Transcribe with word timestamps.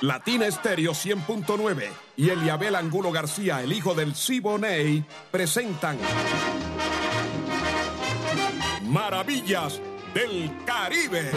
Latina 0.00 0.46
Estéreo 0.46 0.92
100.9 0.92 1.88
y 2.16 2.30
Eliabel 2.30 2.74
Angulo 2.74 3.12
García, 3.12 3.60
el 3.60 3.72
hijo 3.72 3.94
del 3.94 4.14
Siboney, 4.14 5.04
presentan 5.30 5.98
Maravillas 8.84 9.78
del 10.14 10.50
Caribe. 10.64 11.30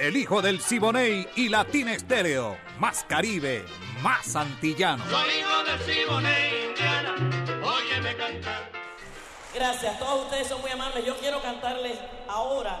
El 0.00 0.16
hijo 0.16 0.42
del 0.42 0.60
Siboney 0.60 1.28
y 1.36 1.48
Latina 1.48 1.92
Estéreo. 1.92 2.56
Más 2.78 3.04
Caribe, 3.04 3.64
más 4.02 4.34
antillano. 4.36 5.04
Soy 5.10 5.30
hijo 5.38 5.64
del 5.64 5.80
Siboney, 5.80 6.68
Indiana. 6.68 7.13
Gracias, 9.54 9.98
todos 10.00 10.24
ustedes 10.24 10.48
son 10.48 10.60
muy 10.60 10.70
amables. 10.72 11.04
Yo 11.04 11.16
quiero 11.16 11.40
cantarles 11.40 11.96
ahora, 12.28 12.76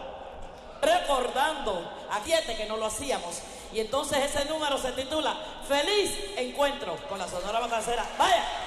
recordando 0.82 1.88
a 2.10 2.20
siete 2.24 2.56
que 2.56 2.66
no 2.66 2.76
lo 2.76 2.86
hacíamos. 2.86 3.40
Y 3.72 3.80
entonces 3.80 4.18
ese 4.18 4.44
número 4.46 4.76
se 4.78 4.92
titula 4.92 5.36
Feliz 5.68 6.10
Encuentro 6.36 6.96
con 7.08 7.18
la 7.18 7.28
Sonora 7.28 7.60
Matancera. 7.60 8.04
¡Vaya! 8.18 8.63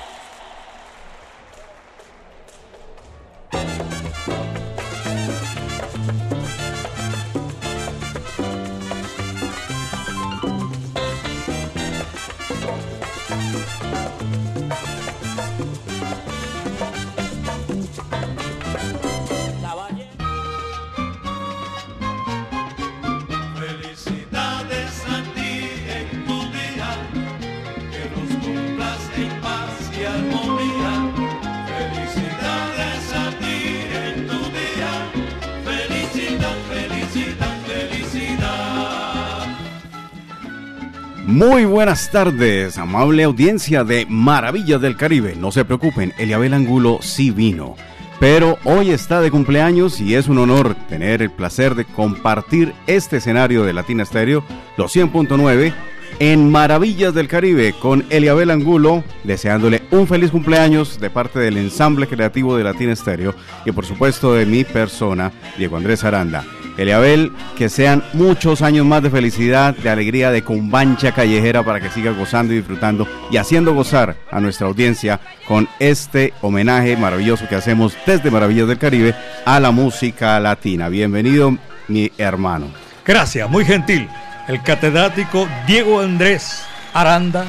Muy 41.37 41.65
buenas 41.65 42.09
tardes, 42.09 42.79
amable 42.79 43.21
audiencia 43.23 43.83
de 43.83 44.07
Maravillas 44.09 44.81
del 44.81 44.97
Caribe. 44.97 45.35
No 45.35 45.51
se 45.51 45.65
preocupen, 45.65 46.11
Eliabel 46.17 46.55
Angulo 46.55 46.97
sí 47.03 47.29
vino. 47.29 47.75
Pero 48.19 48.57
hoy 48.63 48.89
está 48.89 49.21
de 49.21 49.29
cumpleaños 49.29 50.01
y 50.01 50.15
es 50.15 50.29
un 50.29 50.39
honor 50.39 50.75
tener 50.89 51.21
el 51.21 51.29
placer 51.29 51.75
de 51.75 51.85
compartir 51.85 52.73
este 52.87 53.17
escenario 53.17 53.63
de 53.63 53.73
Latina 53.73 54.03
Stereo, 54.03 54.43
los 54.77 54.95
100.9, 54.95 55.75
en 56.17 56.49
Maravillas 56.49 57.13
del 57.13 57.27
Caribe 57.27 57.75
con 57.79 58.03
Eliabel 58.09 58.49
Angulo, 58.49 59.03
deseándole 59.23 59.83
un 59.91 60.07
feliz 60.07 60.31
cumpleaños 60.31 60.99
de 60.99 61.11
parte 61.11 61.37
del 61.37 61.57
ensamble 61.57 62.07
creativo 62.07 62.57
de 62.57 62.63
Latina 62.63 62.95
Stereo 62.95 63.35
y 63.63 63.71
por 63.71 63.85
supuesto 63.85 64.33
de 64.33 64.47
mi 64.47 64.63
persona, 64.63 65.31
Diego 65.55 65.77
Andrés 65.77 66.03
Aranda. 66.03 66.43
Eliabel, 66.77 67.31
que 67.57 67.69
sean 67.69 68.03
muchos 68.13 68.61
años 68.61 68.85
más 68.85 69.01
de 69.01 69.09
felicidad, 69.09 69.75
de 69.75 69.89
alegría, 69.89 70.31
de 70.31 70.43
cumbancha 70.43 71.11
callejera 71.11 71.63
para 71.63 71.81
que 71.81 71.89
siga 71.89 72.11
gozando 72.11 72.53
y 72.53 72.57
disfrutando 72.57 73.07
y 73.31 73.37
haciendo 73.37 73.73
gozar 73.73 74.15
a 74.31 74.39
nuestra 74.39 74.67
audiencia 74.67 75.19
con 75.47 75.67
este 75.79 76.33
homenaje 76.41 76.95
maravilloso 76.95 77.47
que 77.47 77.55
hacemos 77.55 77.97
desde 78.05 78.31
Maravillas 78.31 78.67
del 78.67 78.77
Caribe 78.77 79.15
a 79.45 79.59
la 79.59 79.71
música 79.71 80.39
latina. 80.39 80.87
Bienvenido, 80.89 81.57
mi 81.87 82.11
hermano. 82.17 82.67
Gracias, 83.05 83.49
muy 83.49 83.65
gentil. 83.65 84.07
El 84.47 84.61
catedrático 84.61 85.47
Diego 85.65 85.99
Andrés 85.99 86.63
Aranda, 86.93 87.45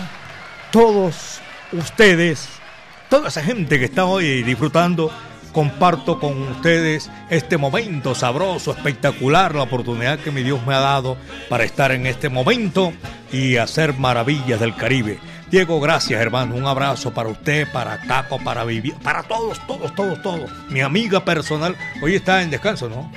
todos 0.70 1.40
ustedes, 1.72 2.48
toda 3.08 3.28
esa 3.28 3.42
gente 3.42 3.78
que 3.78 3.84
está 3.86 4.04
hoy 4.04 4.42
disfrutando, 4.42 5.12
comparto 5.52 6.18
con 6.18 6.40
ustedes 6.42 7.10
este 7.30 7.56
momento 7.56 8.14
sabroso, 8.14 8.72
espectacular, 8.72 9.54
la 9.54 9.62
oportunidad 9.62 10.18
que 10.18 10.30
mi 10.30 10.42
Dios 10.42 10.64
me 10.66 10.74
ha 10.74 10.80
dado 10.80 11.16
para 11.48 11.64
estar 11.64 11.92
en 11.92 12.06
este 12.06 12.28
momento 12.28 12.92
y 13.32 13.56
hacer 13.56 13.94
maravillas 13.94 14.60
del 14.60 14.74
Caribe. 14.74 15.18
Diego, 15.50 15.80
gracias 15.80 16.20
hermano, 16.20 16.54
un 16.54 16.66
abrazo 16.66 17.14
para 17.14 17.30
usted, 17.30 17.66
para 17.72 17.98
Caco, 18.00 18.38
para 18.38 18.64
Vivi, 18.64 18.90
para 18.90 19.22
todos, 19.22 19.58
todos, 19.66 19.94
todos, 19.94 20.20
todos. 20.20 20.50
Mi 20.68 20.82
amiga 20.82 21.24
personal, 21.24 21.74
hoy 22.02 22.16
está 22.16 22.42
en 22.42 22.50
descanso, 22.50 22.88
¿no? 22.88 23.10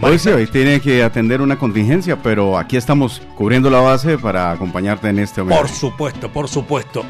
Hoy 0.00 0.16
sí, 0.20 0.28
hoy 0.28 0.46
tiene 0.46 0.80
que 0.80 1.02
atender 1.02 1.40
una 1.40 1.58
contingencia, 1.58 2.22
pero 2.22 2.56
aquí 2.56 2.76
estamos 2.76 3.20
cubriendo 3.34 3.68
la 3.68 3.80
base 3.80 4.16
para 4.16 4.52
acompañarte 4.52 5.08
en 5.08 5.18
este 5.18 5.40
homenaje. 5.40 5.62
Por 5.62 5.70
supuesto, 5.70 6.32
por 6.32 6.48
supuesto. 6.48 7.04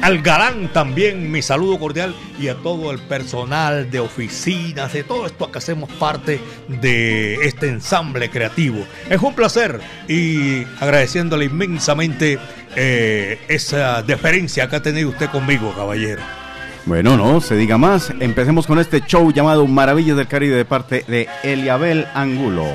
Al 0.00 0.22
galán 0.22 0.72
también 0.72 1.30
mi 1.30 1.42
saludo 1.42 1.78
cordial 1.78 2.14
y 2.40 2.48
a 2.48 2.54
todo 2.54 2.90
el 2.90 3.00
personal 3.00 3.90
de 3.90 4.00
oficinas, 4.00 4.94
de 4.94 5.04
todo 5.04 5.26
esto 5.26 5.52
que 5.52 5.58
hacemos 5.58 5.90
parte 5.92 6.40
de 6.68 7.34
este 7.46 7.68
ensamble 7.68 8.30
creativo. 8.30 8.78
Es 9.10 9.20
un 9.20 9.34
placer 9.34 9.80
y 10.08 10.64
agradeciéndole 10.80 11.44
inmensamente 11.44 12.38
eh, 12.76 13.40
esa 13.48 14.02
deferencia 14.02 14.70
que 14.70 14.76
ha 14.76 14.82
tenido 14.82 15.10
usted 15.10 15.28
conmigo, 15.28 15.74
caballero. 15.76 16.22
Bueno, 16.84 17.16
no 17.16 17.40
se 17.40 17.56
diga 17.56 17.78
más. 17.78 18.12
Empecemos 18.18 18.66
con 18.66 18.80
este 18.80 19.02
show 19.02 19.32
llamado 19.32 19.66
Maravillas 19.66 20.16
del 20.16 20.26
Caribe 20.26 20.56
de 20.56 20.64
parte 20.64 21.04
de 21.06 21.28
Eliabel 21.44 22.08
Angulo. 22.12 22.66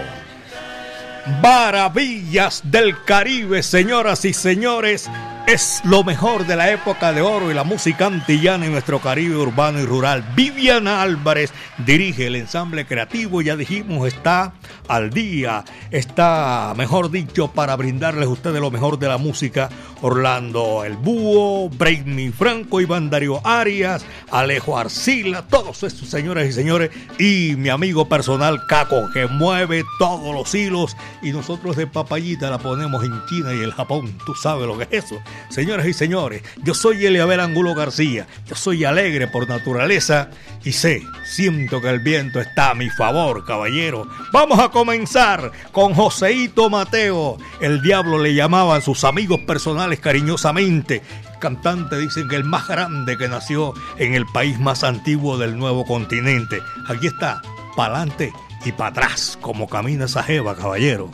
Maravillas 1.43 2.61
del 2.63 3.03
Caribe, 3.03 3.61
señoras 3.61 4.23
y 4.23 4.31
señores. 4.31 5.09
Es 5.45 5.81
lo 5.83 6.05
mejor 6.05 6.45
de 6.45 6.55
la 6.55 6.71
época 6.71 7.11
de 7.11 7.21
oro 7.21 7.51
y 7.51 7.53
la 7.53 7.65
música 7.65 8.05
antillana 8.05 8.65
en 8.65 8.71
nuestro 8.71 8.99
Caribe 8.99 9.35
urbano 9.35 9.79
y 9.79 9.85
rural. 9.85 10.23
Viviana 10.35 11.01
Álvarez 11.01 11.51
dirige 11.85 12.27
el 12.27 12.37
ensamble 12.37 12.85
creativo, 12.85 13.41
ya 13.41 13.57
dijimos, 13.57 14.07
está 14.07 14.53
al 14.87 15.09
día, 15.09 15.63
está, 15.91 16.73
mejor 16.77 17.11
dicho, 17.11 17.49
para 17.51 17.75
brindarles 17.75 18.25
a 18.25 18.29
ustedes 18.29 18.61
lo 18.61 18.71
mejor 18.71 18.99
de 18.99 19.07
la 19.07 19.17
música. 19.17 19.69
Orlando 20.01 20.83
El 20.83 20.95
Búho, 20.95 21.69
Brainy 21.69 22.29
Franco, 22.29 22.79
Iván 22.79 23.09
Darío 23.09 23.41
Arias, 23.45 24.05
Alejo 24.29 24.77
Arcila, 24.77 25.47
todos 25.47 25.81
estos 25.83 26.07
señoras 26.07 26.47
y 26.47 26.53
señores, 26.53 26.91
y 27.17 27.55
mi 27.57 27.69
amigo 27.69 28.07
personal 28.07 28.67
Caco, 28.67 29.09
que 29.11 29.25
mueve 29.25 29.83
todos 29.97 30.35
los 30.35 30.53
hilos, 30.53 30.95
y 31.23 31.31
nosotros 31.31 31.75
de 31.75 31.87
papayita 31.87 32.49
la 32.49 32.59
ponemos 32.59 33.03
en 33.03 33.25
China 33.25 33.53
y 33.53 33.63
el 33.63 33.73
Japón, 33.73 34.15
tú 34.25 34.35
sabes 34.35 34.67
lo 34.67 34.77
que 34.77 34.83
es 34.83 35.05
eso. 35.05 35.19
Señoras 35.49 35.87
y 35.87 35.93
señores, 35.93 36.43
yo 36.63 36.73
soy 36.73 37.05
Eliabel 37.05 37.39
Angulo 37.39 37.73
García, 37.73 38.27
yo 38.47 38.55
soy 38.55 38.83
alegre 38.85 39.27
por 39.27 39.49
naturaleza 39.49 40.29
y 40.63 40.73
sé, 40.73 41.01
siento 41.23 41.81
que 41.81 41.89
el 41.89 41.99
viento 41.99 42.39
está 42.39 42.71
a 42.71 42.75
mi 42.75 42.89
favor, 42.89 43.45
caballero. 43.45 44.07
Vamos 44.31 44.59
a 44.59 44.69
comenzar 44.77 45.51
con 45.71 45.95
Joseito 45.95 46.69
Mateo, 46.69 47.39
el 47.61 47.81
diablo 47.81 48.19
le 48.19 48.35
llamaban 48.35 48.83
sus 48.83 49.05
amigos 49.05 49.39
personales 49.39 49.99
cariñosamente. 49.99 51.01
Cantante 51.39 51.97
dicen 51.97 52.27
que 52.27 52.35
el 52.35 52.43
más 52.43 52.67
grande 52.67 53.17
que 53.17 53.27
nació 53.27 53.73
en 53.97 54.13
el 54.13 54.27
país 54.27 54.59
más 54.59 54.83
antiguo 54.83 55.39
del 55.39 55.57
nuevo 55.57 55.83
continente. 55.83 56.59
Aquí 56.87 57.07
está, 57.07 57.41
pa'lante 57.75 58.31
y 58.65 58.71
para 58.71 58.91
atrás, 58.91 59.39
como 59.41 59.67
camina 59.67 60.05
esa 60.05 60.21
jeva, 60.21 60.55
caballero. 60.55 61.09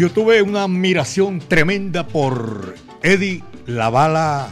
Yo 0.00 0.10
tuve 0.10 0.40
una 0.40 0.62
admiración 0.62 1.40
tremenda 1.40 2.06
por 2.06 2.74
Eddie 3.02 3.44
Lavala 3.66 4.50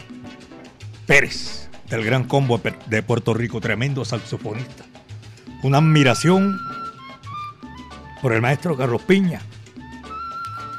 Pérez, 1.07 1.71
del 1.89 2.05
Gran 2.05 2.25
Combo 2.25 2.61
de 2.85 3.03
Puerto 3.03 3.33
Rico, 3.33 3.59
tremendo 3.59 4.05
saxofonista. 4.05 4.85
Una 5.63 5.79
admiración 5.79 6.55
por 8.21 8.35
el 8.35 8.43
maestro 8.43 8.77
Carlos 8.77 9.01
Piña. 9.01 9.41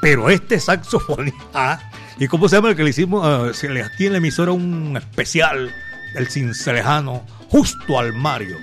Pero 0.04 0.30
este 0.30 0.60
saxofonista, 0.60 1.90
¿y 2.20 2.28
cómo 2.28 2.48
se 2.48 2.58
llama 2.58 2.70
el 2.70 2.76
que 2.76 2.84
le 2.84 2.92
hicimos? 2.92 3.26
Uh, 3.26 3.52
se 3.56 3.70
le 3.70 3.82
aquí 3.82 4.06
en 4.06 4.12
la 4.12 4.18
emisora 4.20 4.52
un 4.52 4.96
especial 4.98 5.74
del 6.14 6.30
Cincelejano, 6.30 7.26
justo 7.48 7.98
al 7.98 8.14
Mario. 8.14 8.58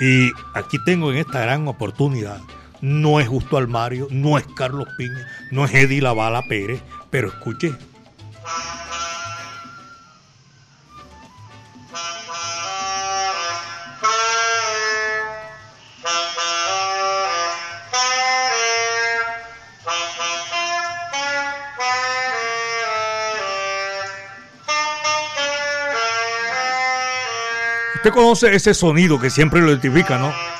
Y 0.00 0.30
aquí 0.54 0.78
tengo 0.86 1.12
en 1.12 1.18
esta 1.18 1.42
gran 1.42 1.68
oportunidad 1.68 2.40
no 2.82 3.20
es 3.20 3.28
Justo 3.28 3.56
Almario, 3.56 4.08
no 4.10 4.36
es 4.36 4.44
Carlos 4.54 4.88
Piña, 4.98 5.26
no 5.50 5.64
es 5.64 5.72
Eddie 5.72 6.02
Lavala 6.02 6.42
Pérez, 6.42 6.82
pero 7.10 7.28
escuche. 7.28 7.72
Usted 27.94 28.10
conoce 28.10 28.52
ese 28.56 28.74
sonido 28.74 29.20
que 29.20 29.30
siempre 29.30 29.60
lo 29.60 29.68
identifica, 29.70 30.18
¿no? 30.18 30.51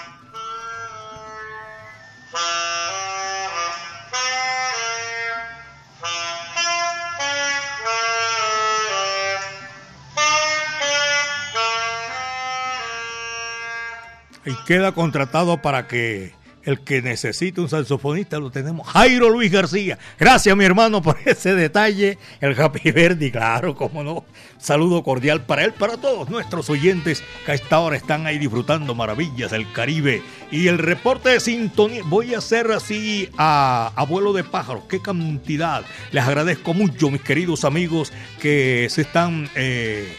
Queda 14.67 14.93
contratado 14.93 15.61
para 15.63 15.87
que 15.87 16.33
el 16.65 16.81
que 16.81 17.03
necesite 17.03 17.61
un 17.61 17.69
saxofonista 17.69 18.39
lo 18.39 18.51
tenemos. 18.51 18.87
Jairo 18.89 19.29
Luis 19.31 19.51
García. 19.51 19.99
Gracias, 20.19 20.57
mi 20.57 20.65
hermano, 20.65 21.03
por 21.03 21.19
ese 21.25 21.55
detalle. 21.55 22.19
El 22.41 22.61
Happy 22.61 22.91
Verdi, 22.91 23.31
claro, 23.31 23.75
como 23.75 24.03
no. 24.03 24.25
Saludo 24.59 25.03
cordial 25.03 25.45
para 25.45 25.65
él, 25.65 25.73
para 25.73 25.97
todos 25.97 26.31
nuestros 26.31 26.71
oyentes 26.71 27.23
que 27.45 27.53
a 27.53 27.55
esta 27.55 27.81
hora 27.81 27.97
están 27.97 28.27
ahí 28.27 28.39
disfrutando 28.39 28.95
maravillas 28.95 29.51
del 29.51 29.71
Caribe. 29.73 30.23
Y 30.51 30.69
el 30.69 30.79
reporte 30.79 31.31
de 31.31 31.41
sintonía, 31.41 32.03
voy 32.07 32.35
a 32.35 32.39
hacer 32.39 32.71
así 32.71 33.29
a 33.37 33.93
abuelo 33.97 34.33
de 34.33 34.45
pájaros. 34.45 34.85
Qué 34.89 35.01
cantidad. 35.01 35.85
Les 36.13 36.25
agradezco 36.25 36.75
mucho, 36.75 37.11
mis 37.11 37.23
queridos 37.23 37.65
amigos, 37.65 38.13
que 38.41 38.87
se 38.89 39.03
están. 39.03 39.51
Eh, 39.57 40.17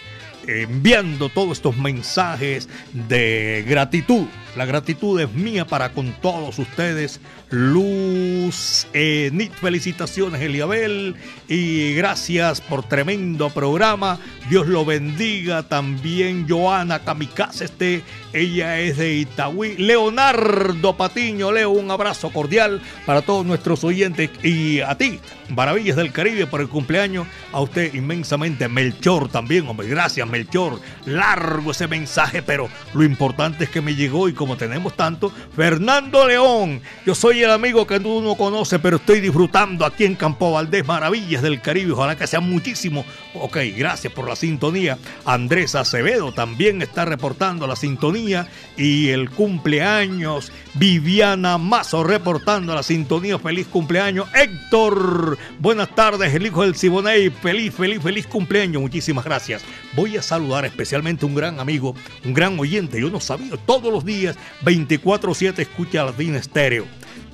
enviando 0.47 1.29
todos 1.29 1.57
estos 1.57 1.77
mensajes 1.77 2.69
de 2.93 3.63
gratitud. 3.67 4.25
La 4.55 4.65
gratitud 4.65 5.19
es 5.19 5.31
mía 5.33 5.65
para 5.65 5.93
con 5.93 6.13
todos 6.21 6.59
ustedes. 6.59 7.19
Luz, 7.49 8.87
Enid, 8.93 9.51
felicitaciones 9.51 10.41
Eliabel 10.41 11.15
y 11.47 11.93
gracias 11.95 12.61
por 12.61 12.83
tremendo 12.83 13.49
programa. 13.49 14.19
Dios 14.49 14.67
lo 14.67 14.85
bendiga. 14.85 15.63
También 15.63 16.47
Joana 16.47 16.99
Kamikaze, 16.99 17.65
este, 17.65 18.03
ella 18.31 18.79
es 18.79 18.97
de 18.97 19.15
Itagüí. 19.15 19.75
Leonardo 19.77 20.95
Patiño, 20.95 21.51
Leo, 21.51 21.71
un 21.71 21.89
abrazo 21.89 22.31
cordial 22.31 22.81
para 23.05 23.21
todos 23.21 23.45
nuestros 23.45 23.83
oyentes 23.83 24.29
y 24.43 24.81
a 24.81 24.95
ti, 24.97 25.19
Maravillas 25.49 25.95
del 25.95 26.11
Caribe, 26.11 26.47
por 26.47 26.61
el 26.61 26.69
cumpleaños. 26.69 27.27
A 27.51 27.61
usted 27.61 27.93
inmensamente, 27.93 28.67
Melchor 28.67 29.29
también, 29.29 29.67
hombre, 29.67 29.87
gracias 29.87 30.27
Melchor. 30.27 30.79
Largo 31.05 31.71
ese 31.71 31.87
mensaje, 31.87 32.41
pero 32.41 32.69
lo 32.93 33.03
importante 33.03 33.65
es 33.65 33.69
que 33.69 33.81
me 33.81 33.95
llegó 33.95 34.29
y 34.29 34.33
como 34.43 34.57
tenemos 34.57 34.93
tanto, 34.97 35.31
Fernando 35.55 36.27
León, 36.27 36.81
yo 37.05 37.15
soy 37.15 37.43
el 37.43 37.49
amigo 37.49 37.87
que 37.87 37.97
tú 38.01 38.21
no 38.21 38.35
conoces, 38.35 38.77
pero 38.83 38.97
estoy 38.97 39.21
disfrutando 39.21 39.85
aquí 39.85 40.03
en 40.03 40.15
Campo 40.15 40.51
Valdés, 40.51 40.85
Maravillas 40.85 41.41
del 41.41 41.61
Caribe, 41.61 41.93
ojalá 41.93 42.17
que 42.17 42.27
sean 42.27 42.49
muchísimos. 42.49 43.05
Ok, 43.35 43.59
gracias 43.77 44.11
por 44.11 44.27
la 44.27 44.35
sintonía. 44.35 44.97
Andrés 45.23 45.75
Acevedo 45.75 46.33
también 46.33 46.81
está 46.81 47.05
reportando 47.05 47.67
la 47.67 47.77
sintonía 47.77 48.49
y 48.75 49.11
el 49.11 49.29
cumpleaños. 49.29 50.51
Viviana 50.75 51.57
Mazo 51.57 52.03
reportando 52.03 52.73
la 52.73 52.81
sintonía. 52.81 53.37
Feliz 53.37 53.67
cumpleaños. 53.67 54.27
Héctor, 54.33 55.37
buenas 55.59 55.93
tardes, 55.93 56.33
el 56.33 56.45
hijo 56.45 56.63
del 56.63 56.75
Siboney. 56.75 57.29
Feliz, 57.29 57.73
feliz, 57.73 58.01
feliz 58.01 58.25
cumpleaños. 58.25 58.81
Muchísimas 58.81 59.23
gracias. 59.23 59.63
Voy 59.95 60.17
a 60.17 60.21
saludar 60.21 60.65
especialmente 60.65 61.25
a 61.25 61.27
un 61.27 61.35
gran 61.35 61.59
amigo, 61.59 61.93
un 62.25 62.33
gran 62.33 62.59
oyente. 62.59 62.99
Yo 62.99 63.09
no 63.09 63.19
sabía, 63.19 63.55
todos 63.65 63.93
los 63.93 64.03
días, 64.03 64.35
24-7, 64.63 65.59
escucha 65.59 66.03
Latina 66.03 66.39
Estéreo. 66.39 66.85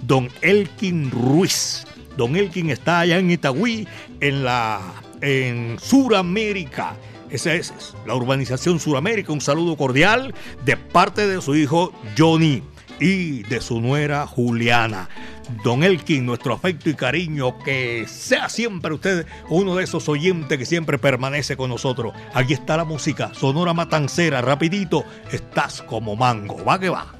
Don 0.02 0.30
Elkin 0.42 1.10
Ruiz. 1.10 1.86
Don 2.18 2.36
Elkin 2.36 2.70
está 2.70 3.00
allá 3.00 3.20
en 3.20 3.32
Itagüí, 3.32 3.88
en 4.20 4.44
la 4.44 4.82
en 5.22 5.78
Suramérica. 5.80 6.96
Esa 7.30 7.54
es 7.54 7.74
la 8.06 8.16
urbanización 8.16 8.80
Suramérica. 8.80 9.32
Un 9.32 9.42
saludo 9.42 9.78
cordial 9.78 10.34
de 10.66 10.76
parte 10.78 11.28
de 11.28 11.42
su 11.42 11.56
hijo 11.56 11.94
Johnny 12.18 12.64
y 13.00 13.44
de 13.44 13.62
su 13.62 13.82
nuera 13.82 14.28
Juliana. 14.28 15.10
Don 15.64 15.84
Elkin, 15.84 16.26
nuestro 16.26 16.54
afecto 16.54 16.90
y 16.90 16.94
cariño, 16.94 17.58
que 17.60 18.06
sea 18.08 18.50
siempre 18.50 18.94
usted 18.94 19.26
uno 19.50 19.76
de 19.76 19.84
esos 19.84 20.08
oyentes 20.10 20.58
que 20.58 20.66
siempre 20.66 20.98
permanece 20.98 21.58
con 21.58 21.70
nosotros. 21.70 22.14
Aquí 22.34 22.54
está 22.54 22.78
la 22.78 22.86
música, 22.86 23.32
Sonora 23.34 23.74
Matancera, 23.74 24.42
rapidito, 24.42 25.04
estás 25.32 25.82
como 25.82 26.16
mango, 26.16 26.64
va 26.64 26.80
que 26.80 26.90
va. 26.90 27.20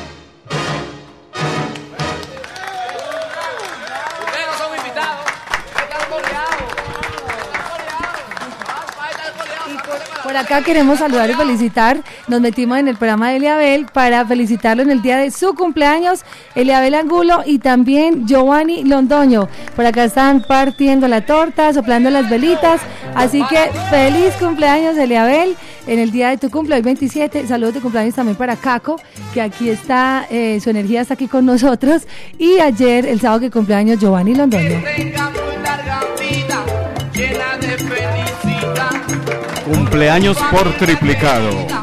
acá 10.41 10.61
queremos 10.63 10.99
saludar 10.99 11.29
y 11.29 11.33
felicitar. 11.33 12.01
Nos 12.27 12.41
metimos 12.41 12.77
en 12.79 12.87
el 12.87 12.97
programa 12.97 13.29
de 13.29 13.37
Eliabel 13.37 13.85
para 13.85 14.25
felicitarlo 14.25 14.81
en 14.83 14.89
el 14.89 15.01
día 15.01 15.17
de 15.17 15.31
su 15.31 15.53
cumpleaños, 15.53 16.21
Eliabel 16.55 16.95
Angulo 16.95 17.43
y 17.45 17.59
también 17.59 18.27
Giovanni 18.27 18.83
Londoño. 18.83 19.47
Por 19.75 19.85
acá 19.85 20.05
están 20.05 20.41
partiendo 20.41 21.07
la 21.07 21.25
torta, 21.25 21.73
soplando 21.73 22.09
las 22.09 22.29
velitas. 22.29 22.81
Así 23.15 23.43
que 23.49 23.69
feliz 23.89 24.33
cumpleaños, 24.39 24.97
Eliabel, 24.97 25.55
en 25.85 25.99
el 25.99 26.11
día 26.11 26.29
de 26.29 26.37
tu 26.37 26.49
cumpleaños 26.49 26.85
27. 26.85 27.47
Saludos 27.47 27.75
de 27.75 27.81
cumpleaños 27.81 28.15
también 28.15 28.35
para 28.35 28.55
Caco, 28.55 28.99
que 29.33 29.41
aquí 29.41 29.69
está, 29.69 30.25
eh, 30.31 30.59
su 30.61 30.69
energía 30.71 31.01
está 31.01 31.13
aquí 31.13 31.27
con 31.27 31.45
nosotros. 31.45 32.03
Y 32.39 32.59
ayer, 32.59 33.05
el 33.05 33.19
sábado 33.19 33.41
que 33.41 33.51
cumpleaños, 33.51 33.99
Giovanni 33.99 34.33
Londoño. 34.33 35.50
Cumpleaños 39.71 40.37
por 40.51 40.69
triplicado. 40.73 41.80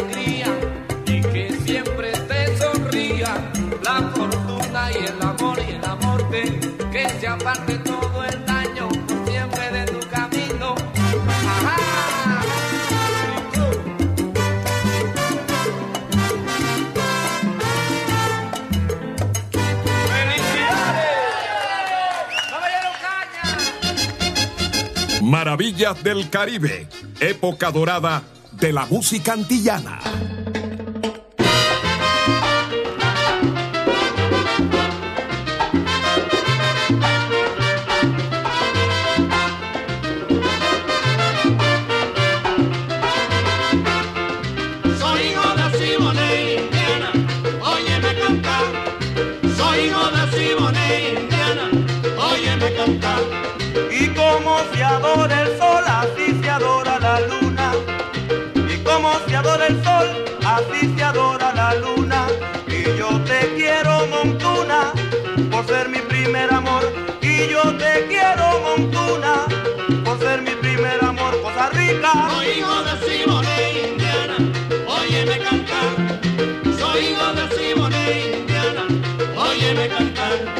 alegría 0.00 0.46
y 1.06 1.20
que 1.20 1.52
siempre 1.64 2.12
te 2.12 2.56
sonría 2.58 3.34
la 3.82 4.10
fortuna 4.14 4.90
y 4.92 4.96
el 5.04 5.22
amor 5.22 5.58
y 5.58 5.72
el 5.72 5.84
amor 5.84 6.30
de 6.30 6.58
que 6.90 7.08
se 7.20 7.26
aparte 7.26 7.74
todo 7.78 8.24
el 8.24 8.44
daño 8.46 8.88
siempre 9.26 9.70
de 9.70 9.84
tu 9.86 10.00
camino. 10.08 10.74
Ajá. 11.28 11.76
¡Felicidades! 25.02 25.22
Maravillas 25.22 26.02
del 26.02 26.30
Caribe, 26.30 26.88
época 27.20 27.70
dorada 27.70 28.22
de 28.60 28.72
la 28.72 28.84
música 28.86 29.32
antillana. 29.32 30.29
Óyeme 80.30 80.59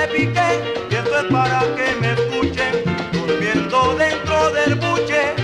le 0.00 0.08
piqué 0.08 0.50
y 0.90 0.94
esto 0.94 1.18
es 1.18 1.24
para 1.24 1.60
que 1.76 1.94
me 2.00 2.12
escuchen. 2.12 2.72
Durmiendo 3.12 3.96
dentro 3.96 4.50
del 4.52 4.74
buche, 4.76 5.34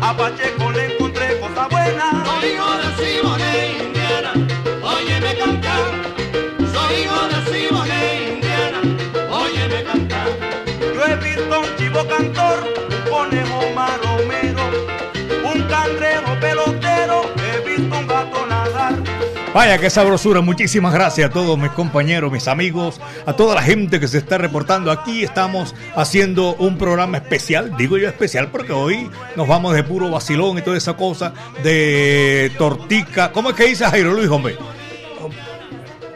a 0.00 0.16
Pacheco 0.16 0.70
le 0.72 0.94
encontré 0.94 1.38
cosa 1.38 1.68
buena. 1.68 2.24
Soy 2.24 2.50
hijo 2.50 2.70
de 2.80 2.88
Simone 2.98 3.52
Indiana, 3.84 4.32
óyeme 4.82 5.36
cantar. 5.36 5.84
Soy 6.74 6.92
hijo 7.02 7.20
de 7.32 7.38
Simone 7.50 8.00
Indiana, 8.34 8.80
óyeme 9.30 9.84
cantar. 9.84 10.28
Yo 10.94 11.00
he 11.04 11.16
visto 11.16 11.60
un 11.60 11.76
chivo 11.76 12.00
cantor, 12.08 12.58
Vaya, 19.52 19.78
qué 19.78 19.90
sabrosura. 19.90 20.40
Muchísimas 20.42 20.94
gracias 20.94 21.28
a 21.28 21.32
todos 21.32 21.58
mis 21.58 21.72
compañeros, 21.72 22.30
mis 22.30 22.46
amigos, 22.46 23.00
a 23.26 23.32
toda 23.32 23.56
la 23.56 23.62
gente 23.62 23.98
que 23.98 24.06
se 24.06 24.18
está 24.18 24.38
reportando 24.38 24.92
aquí. 24.92 25.24
Estamos 25.24 25.74
haciendo 25.96 26.54
un 26.54 26.78
programa 26.78 27.16
especial, 27.16 27.76
digo 27.76 27.98
yo 27.98 28.08
especial 28.08 28.52
porque 28.52 28.72
hoy 28.72 29.10
nos 29.34 29.48
vamos 29.48 29.74
de 29.74 29.82
puro 29.82 30.08
vacilón 30.08 30.58
y 30.58 30.62
toda 30.62 30.76
esa 30.76 30.94
cosa 30.94 31.32
de 31.64 32.52
tortica. 32.58 33.32
¿Cómo 33.32 33.50
es 33.50 33.56
que 33.56 33.66
dice 33.66 33.86
Jairo 33.86 34.12
Luis, 34.12 34.28
hombre? 34.28 34.56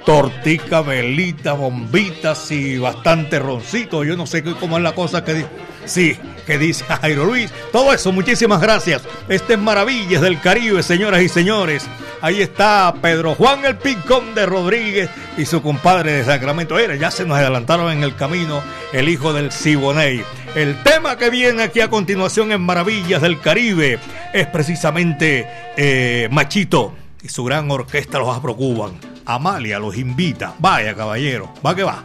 Tortica, 0.06 0.82
velita, 0.82 1.54
bombitas 1.54 2.52
y 2.52 2.78
bastante 2.78 3.40
roncito. 3.40 4.04
Yo 4.04 4.16
no 4.16 4.28
sé 4.28 4.44
cómo 4.44 4.76
es 4.76 4.82
la 4.84 4.92
cosa 4.92 5.24
que 5.24 5.34
dice. 5.34 5.48
Sí, 5.86 6.16
que 6.46 6.58
dice 6.58 6.84
Jairo 6.84 7.24
Luis. 7.24 7.50
Todo 7.72 7.92
eso, 7.92 8.12
muchísimas 8.12 8.60
gracias. 8.60 9.02
Este 9.28 9.54
es 9.54 9.58
Maravillas 9.58 10.22
del 10.22 10.40
Caribe, 10.40 10.82
señoras 10.82 11.22
y 11.22 11.28
señores. 11.28 11.86
Ahí 12.20 12.40
está 12.40 12.94
Pedro 13.02 13.34
Juan 13.34 13.64
el 13.66 13.76
Pincón 13.76 14.34
de 14.34 14.46
Rodríguez 14.46 15.10
y 15.36 15.44
su 15.44 15.60
compadre 15.60 16.12
de 16.12 16.24
Sacramento. 16.24 16.78
Era, 16.78 16.96
ya 16.96 17.10
se 17.10 17.26
nos 17.26 17.36
adelantaron 17.36 17.92
en 17.92 18.02
el 18.02 18.16
camino 18.16 18.62
el 18.92 19.08
hijo 19.08 19.32
del 19.34 19.52
Siboney. 19.52 20.24
El 20.54 20.82
tema 20.82 21.18
que 21.18 21.28
viene 21.28 21.64
aquí 21.64 21.80
a 21.80 21.90
continuación 21.90 22.52
en 22.52 22.62
Maravillas 22.62 23.20
del 23.20 23.40
Caribe 23.40 23.98
es 24.32 24.46
precisamente 24.46 25.46
eh, 25.76 26.28
Machito 26.30 26.94
y 27.22 27.28
su 27.28 27.44
gran 27.44 27.70
orquesta 27.70 28.18
los 28.18 28.34
Afrocuban. 28.34 28.92
Amalia 29.26 29.78
los 29.78 29.96
invita. 29.96 30.54
Vaya, 30.58 30.94
caballero. 30.94 31.52
Va 31.64 31.74
que 31.74 31.82
va. 31.82 32.04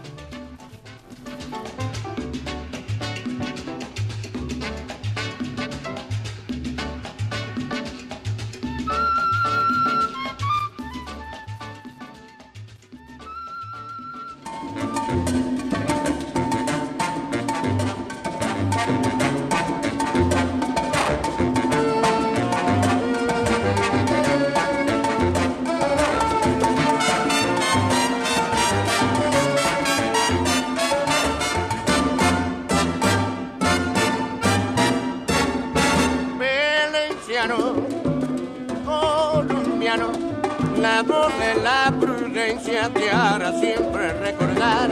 La 39.98 41.02
voz 41.02 41.34
de 41.40 41.62
la 41.64 41.92
prudencia 42.00 42.90
te 42.90 43.10
hará 43.10 43.52
siempre 43.60 44.14
recordar 44.20 44.92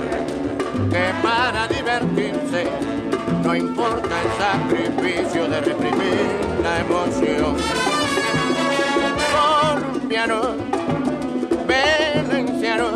que 0.90 1.14
para 1.22 1.68
divertirse 1.68 2.66
no 3.44 3.56
importa 3.56 4.10
el 4.24 4.30
sacrificio 4.40 5.48
de 5.48 5.62
reprimir 5.62 6.26
la 6.64 6.80
emoción. 6.80 7.58
Colombiano, 9.36 10.56
valenciano, 11.68 12.88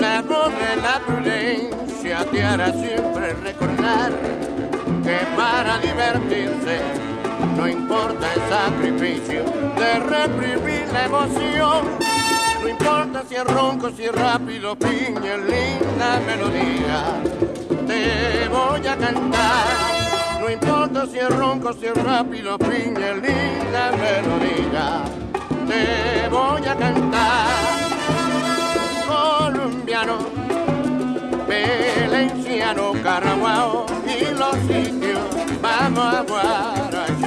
la 0.00 0.22
voz 0.22 0.50
de 0.58 0.76
la 0.82 1.00
prudencia 1.06 2.24
te 2.32 2.42
hará 2.42 2.72
siempre 2.72 3.34
recordar 3.34 4.12
que 5.04 5.18
para 5.36 5.78
divertirse 5.78 6.80
no 7.56 7.68
importa 7.68 8.32
el 8.34 8.40
sacrificio 8.48 9.44
de 9.76 9.98
reprimir 10.00 10.86
la 10.92 11.04
emoción. 11.06 11.98
No 12.60 12.68
importa 12.68 13.22
si 13.28 13.34
es 13.34 13.44
ronco, 13.44 13.90
si 13.90 14.04
es 14.04 14.12
rápido, 14.12 14.76
piña, 14.76 15.36
linda 15.36 16.20
melodía. 16.26 17.22
Te 17.86 18.48
voy 18.48 18.86
a 18.86 18.96
cantar. 18.96 19.66
No 20.40 20.50
importa 20.50 21.06
si 21.06 21.18
es 21.18 21.28
ronco, 21.36 21.72
si 21.72 21.86
es 21.86 22.04
rápido, 22.04 22.58
piña, 22.58 23.12
linda 23.14 23.92
melodía. 23.92 25.04
Te 25.68 26.28
voy 26.28 26.66
a 26.66 26.74
cantar. 26.74 27.48
Colombiano, 29.06 30.18
valenciano, 31.48 32.92
caraguao 33.02 33.86
y 34.06 34.34
los 34.34 34.54
sitios 34.66 35.20
vamos 35.60 36.14
a 36.14 36.22
guarachar. 36.22 37.17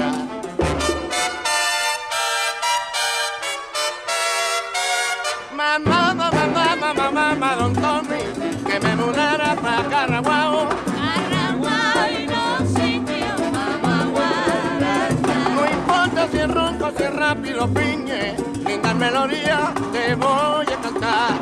Si 17.61 17.67
es 17.67 17.73
rápido, 17.73 17.73
piñe, 17.73 18.35
linda 18.67 18.93
melodía, 18.93 19.73
te 19.91 20.15
voy 20.15 20.65
a 20.65 20.81
cantar. 20.81 21.40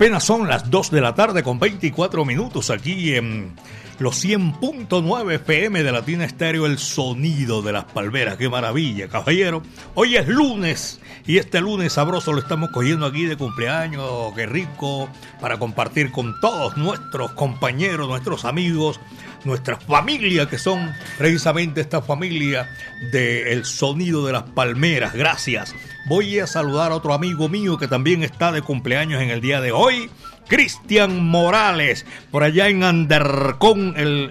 Apenas 0.00 0.24
son 0.24 0.48
las 0.48 0.70
2 0.70 0.92
de 0.92 1.02
la 1.02 1.14
tarde 1.14 1.42
con 1.42 1.58
24 1.58 2.24
minutos 2.24 2.70
aquí 2.70 3.16
en 3.16 3.52
los 3.98 4.24
100.9 4.24 5.34
FM 5.34 5.82
de 5.82 5.92
Latina 5.92 6.24
Estéreo, 6.24 6.64
el 6.64 6.78
sonido 6.78 7.60
de 7.60 7.72
las 7.72 7.84
palmeras. 7.84 8.38
¡Qué 8.38 8.48
maravilla, 8.48 9.08
caballero! 9.08 9.62
Hoy 9.94 10.16
es 10.16 10.26
lunes 10.26 11.00
y 11.26 11.36
este 11.36 11.60
lunes 11.60 11.92
sabroso 11.92 12.32
lo 12.32 12.38
estamos 12.38 12.70
cogiendo 12.70 13.04
aquí 13.04 13.26
de 13.26 13.36
cumpleaños. 13.36 14.32
¡Qué 14.34 14.46
rico! 14.46 15.10
Para 15.38 15.58
compartir 15.58 16.10
con 16.12 16.40
todos 16.40 16.78
nuestros 16.78 17.32
compañeros, 17.32 18.08
nuestros 18.08 18.46
amigos, 18.46 18.98
nuestra 19.44 19.76
familia, 19.76 20.48
que 20.48 20.56
son 20.56 20.94
precisamente 21.18 21.82
esta 21.82 22.00
familia 22.00 22.70
del 23.12 23.66
sonido 23.66 24.24
de 24.24 24.32
las 24.32 24.44
palmeras. 24.44 25.12
Gracias. 25.12 25.74
Voy 26.06 26.38
a 26.38 26.46
saludar 26.46 26.92
a 26.92 26.96
otro 26.96 27.12
amigo 27.12 27.48
mío 27.48 27.78
que 27.78 27.88
también 27.88 28.22
está 28.22 28.52
de 28.52 28.62
cumpleaños 28.62 29.22
en 29.22 29.30
el 29.30 29.40
día 29.40 29.60
de 29.60 29.72
hoy. 29.72 30.10
Cristian 30.48 31.24
Morales, 31.24 32.06
por 32.30 32.42
allá 32.42 32.68
en 32.68 32.82
Andercon, 32.82 33.94
el 33.96 34.30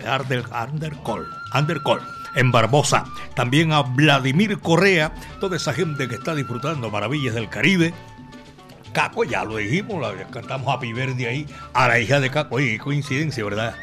en 2.36 2.52
Barbosa. 2.52 3.06
También 3.36 3.72
a 3.72 3.82
Vladimir 3.84 4.60
Correa, 4.60 5.14
toda 5.40 5.56
esa 5.56 5.74
gente 5.74 6.08
que 6.08 6.16
está 6.16 6.36
disfrutando 6.36 6.90
maravillas 6.90 7.36
del 7.36 7.50
Caribe. 7.50 7.94
Caco, 8.94 9.24
ya 9.24 9.44
lo 9.44 9.58
dijimos, 9.58 10.06
cantamos 10.32 10.74
Happy 10.74 10.94
Verde 10.94 11.28
ahí, 11.28 11.46
a 11.74 11.88
la 11.88 12.00
hija 12.00 12.20
de 12.20 12.32
Caco, 12.32 12.60
y 12.60 12.78
coincidencia, 12.80 13.44
¿verdad? 13.44 13.76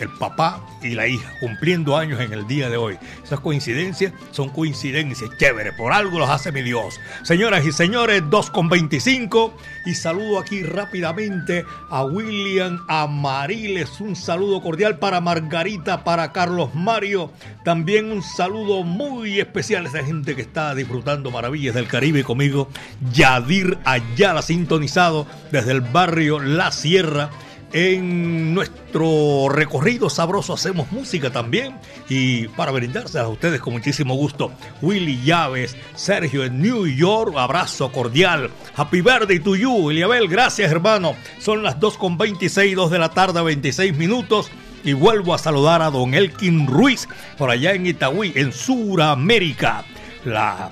El 0.00 0.08
papá 0.10 0.64
y 0.82 0.94
la 0.94 1.06
hija 1.06 1.32
cumpliendo 1.40 1.96
años 1.96 2.20
en 2.20 2.32
el 2.32 2.46
día 2.46 2.68
de 2.68 2.76
hoy. 2.76 2.98
Esas 3.22 3.40
coincidencias 3.40 4.12
son 4.30 4.50
coincidencias 4.50 5.30
chévere, 5.38 5.72
por 5.72 5.92
algo 5.92 6.18
los 6.18 6.30
hace 6.30 6.52
mi 6.52 6.62
Dios. 6.62 7.00
Señoras 7.22 7.66
y 7.66 7.72
señores, 7.72 8.22
2 8.28 8.50
con 8.50 8.68
25 8.68 9.54
y 9.86 9.94
saludo 9.94 10.38
aquí 10.38 10.62
rápidamente 10.62 11.64
a 11.90 12.04
William 12.04 12.84
Amariles, 12.88 14.00
un 14.00 14.16
saludo 14.16 14.62
cordial 14.62 14.98
para 14.98 15.20
Margarita, 15.20 16.04
para 16.04 16.32
Carlos 16.32 16.74
Mario, 16.74 17.32
también 17.64 18.10
un 18.10 18.22
saludo 18.22 18.82
muy 18.82 19.40
especial 19.40 19.86
a 19.86 19.88
esa 19.88 20.04
gente 20.04 20.34
que 20.34 20.42
está 20.42 20.74
disfrutando 20.74 21.30
maravillas 21.30 21.74
del 21.74 21.86
Caribe 21.86 22.24
conmigo, 22.24 22.68
Yadir 23.12 23.78
Ayala 23.84 24.42
sintonizado 24.42 25.26
desde 25.50 25.72
el 25.72 25.80
barrio 25.80 26.38
La 26.38 26.72
Sierra 26.72 27.30
en 27.72 28.54
nuestro 28.54 29.48
recorrido 29.50 30.08
sabroso 30.08 30.54
hacemos 30.54 30.90
música 30.90 31.30
también 31.30 31.76
y 32.08 32.48
para 32.48 32.72
brindarse 32.72 33.18
a 33.18 33.28
ustedes 33.28 33.60
con 33.60 33.74
muchísimo 33.74 34.14
gusto, 34.14 34.52
Willy 34.80 35.22
Llaves, 35.24 35.76
Sergio 35.94 36.44
en 36.44 36.62
New 36.62 36.86
York, 36.86 37.34
abrazo 37.36 37.92
cordial, 37.92 38.50
Happy 38.74 39.00
Birthday 39.00 39.38
to 39.40 39.56
you, 39.56 39.90
Eliabel, 39.90 40.28
gracias 40.28 40.70
hermano, 40.70 41.14
son 41.38 41.62
las 41.62 41.78
2 41.78 41.98
con 41.98 42.16
26, 42.16 42.74
2 42.74 42.90
de 42.90 42.98
la 42.98 43.10
tarde, 43.10 43.42
26 43.42 43.96
minutos. 43.96 44.50
Y 44.84 44.92
vuelvo 44.92 45.34
a 45.34 45.38
saludar 45.38 45.82
a 45.82 45.90
don 45.90 46.14
Elkin 46.14 46.68
Ruiz 46.68 47.08
por 47.36 47.50
allá 47.50 47.72
en 47.72 47.84
Itagüí, 47.84 48.32
en 48.36 48.52
Suramérica. 48.52 49.84
La 50.24 50.70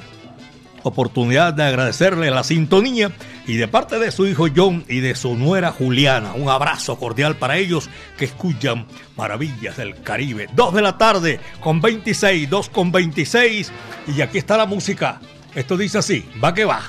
oportunidad 0.84 1.52
de 1.52 1.64
agradecerle 1.64 2.30
la 2.30 2.44
sintonía 2.44 3.10
y 3.46 3.56
de 3.56 3.68
parte 3.68 3.98
de 3.98 4.10
su 4.10 4.26
hijo 4.26 4.46
John 4.54 4.84
y 4.88 5.00
de 5.00 5.14
su 5.14 5.36
nuera 5.36 5.72
Juliana, 5.72 6.34
un 6.34 6.48
abrazo 6.48 6.98
cordial 6.98 7.36
para 7.36 7.56
ellos 7.56 7.88
que 8.18 8.24
escuchan 8.24 8.86
Maravillas 9.16 9.76
del 9.76 10.02
Caribe. 10.02 10.48
Dos 10.54 10.74
de 10.74 10.82
la 10.82 10.98
tarde 10.98 11.40
con 11.60 11.80
26, 11.80 12.50
2 12.50 12.68
con 12.70 12.92
26 12.92 13.72
y 14.14 14.20
aquí 14.20 14.38
está 14.38 14.56
la 14.56 14.66
música. 14.66 15.20
Esto 15.54 15.76
dice 15.76 15.98
así, 15.98 16.28
va 16.42 16.52
que 16.52 16.64
va. 16.64 16.82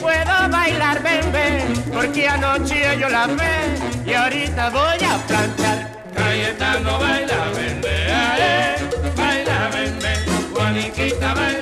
Puedo 0.00 0.48
bailar, 0.50 1.02
ven, 1.02 1.32
ven, 1.32 1.74
porque 1.92 2.28
anoche 2.28 2.98
yo 2.98 3.08
la 3.08 3.26
ve 3.26 3.76
y 4.06 4.12
ahorita 4.14 4.70
voy 4.70 4.98
a 5.04 5.16
planchar. 5.26 5.78
Cayetano 6.14 6.98
baila, 6.98 7.50
ven, 7.56 7.80
eh, 7.84 8.76
baila, 9.16 9.68
ven, 9.74 9.98
ven, 10.00 10.20
Juaniquita 10.54 11.34
baila, 11.34 11.61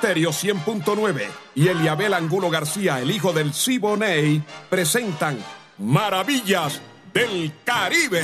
Estéreo 0.00 0.30
100.9 0.30 1.26
y 1.54 1.68
Eliabel 1.68 2.14
Angulo 2.14 2.48
García, 2.48 3.00
el 3.00 3.10
hijo 3.10 3.34
del 3.34 3.52
Siboney, 3.52 4.42
presentan 4.70 5.36
Maravillas 5.76 6.80
del 7.12 7.52
Caribe. 7.64 8.22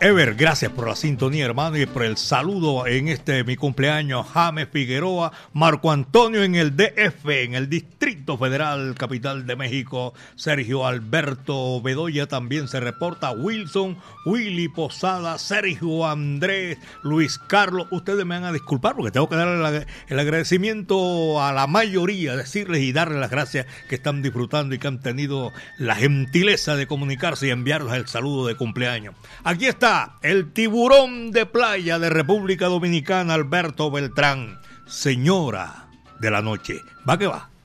Ever, 0.00 0.34
gracias 0.36 0.72
por 0.72 0.88
la 0.88 0.96
sintonía, 0.96 1.44
hermano, 1.44 1.76
y 1.76 1.84
por 1.84 2.02
el 2.02 2.16
saludo 2.16 2.86
en 2.86 3.08
este 3.08 3.44
mi 3.44 3.56
cumpleaños. 3.56 4.26
James 4.32 4.68
Figueroa, 4.72 5.32
Marco 5.52 5.90
Antonio 5.90 6.42
en 6.44 6.54
el 6.54 6.76
DF, 6.76 7.28
en 7.28 7.54
el 7.54 7.68
Distrito 7.68 7.95
Federal, 8.36 8.94
capital 8.98 9.46
de 9.46 9.54
México. 9.54 10.12
Sergio 10.34 10.86
Alberto 10.86 11.80
Bedoya 11.80 12.26
también 12.26 12.66
se 12.66 12.80
reporta. 12.80 13.30
Wilson, 13.30 13.96
Willy 14.24 14.68
Posada, 14.68 15.38
Sergio 15.38 16.06
Andrés, 16.06 16.78
Luis 17.02 17.38
Carlos. 17.38 17.86
Ustedes 17.92 18.24
me 18.26 18.34
van 18.34 18.44
a 18.44 18.52
disculpar 18.52 18.96
porque 18.96 19.12
tengo 19.12 19.28
que 19.28 19.36
darle 19.36 19.86
el 20.08 20.18
agradecimiento 20.18 21.40
a 21.40 21.52
la 21.52 21.66
mayoría, 21.66 22.36
decirles 22.36 22.82
y 22.82 22.92
darles 22.92 23.20
las 23.20 23.30
gracias 23.30 23.66
que 23.88 23.94
están 23.94 24.22
disfrutando 24.22 24.74
y 24.74 24.78
que 24.78 24.88
han 24.88 25.00
tenido 25.00 25.52
la 25.78 25.94
gentileza 25.94 26.74
de 26.74 26.86
comunicarse 26.86 27.46
y 27.46 27.50
enviarles 27.50 27.94
el 27.94 28.08
saludo 28.08 28.46
de 28.46 28.56
cumpleaños. 28.56 29.14
Aquí 29.44 29.66
está 29.66 30.16
el 30.22 30.52
tiburón 30.52 31.30
de 31.30 31.46
playa 31.46 31.98
de 31.98 32.10
República 32.10 32.66
Dominicana, 32.66 33.34
Alberto 33.34 33.90
Beltrán, 33.90 34.58
señora 34.86 35.88
de 36.20 36.30
la 36.30 36.42
noche. 36.42 36.80
Va 37.08 37.18
que 37.18 37.26
va. 37.26 37.55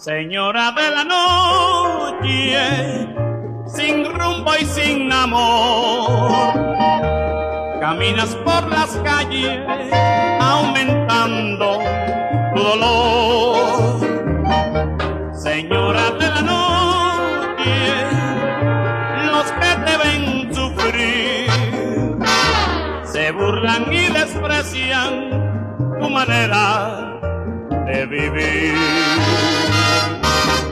Señora 0.00 0.72
de 0.72 0.90
la 0.90 1.04
noche 1.04 3.06
sin 3.66 4.04
rumbo 4.04 4.50
y 4.60 4.64
sin 4.64 5.12
amor. 5.12 6.54
Caminas 7.80 8.34
por 8.44 8.68
las 8.70 8.90
calles 9.04 9.60
aumentando 10.40 11.78
tu 12.54 12.62
dolor. 12.62 13.89
Señora 15.90 16.10
de 16.20 16.28
la 16.28 16.42
noche, 16.42 17.74
los 19.26 19.46
que 19.60 19.70
te 19.86 19.94
ven 20.02 20.54
sufrir 20.54 21.50
se 23.02 23.32
burlan 23.32 23.92
y 23.92 24.06
desprecian 24.06 25.30
tu 26.00 26.08
manera 26.08 27.18
de 27.86 28.06
vivir. 28.06 28.74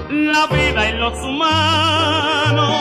La 0.08 0.46
vida 0.46 0.88
y 0.88 0.92
los 0.98 1.20
humanos 1.20 2.78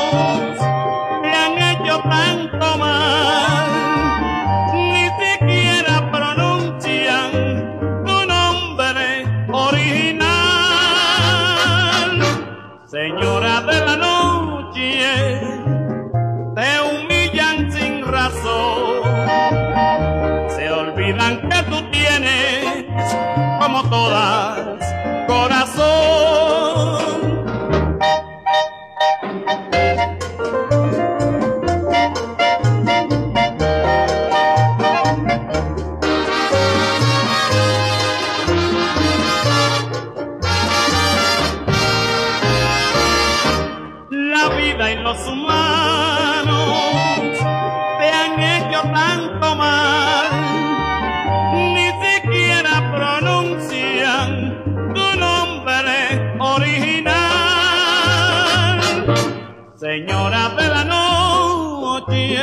Señora 60.28 60.50
de 60.58 60.68
la 60.68 60.84
noche, 60.84 62.36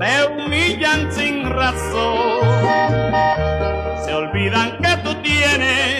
te 0.00 0.26
humillan 0.26 1.12
sin 1.12 1.48
razón, 1.48 2.40
se 4.04 4.12
olvidan 4.12 4.76
que 4.78 4.96
tú 5.04 5.14
tienes 5.22 5.93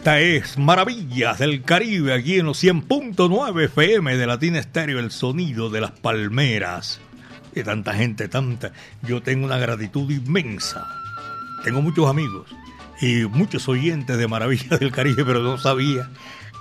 Esta 0.00 0.18
es 0.20 0.56
Maravillas 0.56 1.40
del 1.40 1.62
Caribe, 1.62 2.14
aquí 2.14 2.38
en 2.38 2.46
los 2.46 2.64
100.9 2.64 3.64
FM 3.64 4.16
de 4.16 4.26
Latina 4.26 4.58
Estéreo, 4.58 4.98
el 4.98 5.10
sonido 5.10 5.68
de 5.68 5.82
las 5.82 5.90
palmeras. 5.90 7.02
Y 7.54 7.62
tanta 7.64 7.92
gente, 7.92 8.26
tanta. 8.26 8.72
Yo 9.02 9.22
tengo 9.22 9.44
una 9.44 9.58
gratitud 9.58 10.10
inmensa. 10.10 10.88
Tengo 11.64 11.82
muchos 11.82 12.08
amigos 12.08 12.48
y 13.02 13.26
muchos 13.26 13.68
oyentes 13.68 14.16
de 14.16 14.26
Maravillas 14.26 14.80
del 14.80 14.90
Caribe, 14.90 15.22
pero 15.22 15.40
no 15.42 15.58
sabía 15.58 16.08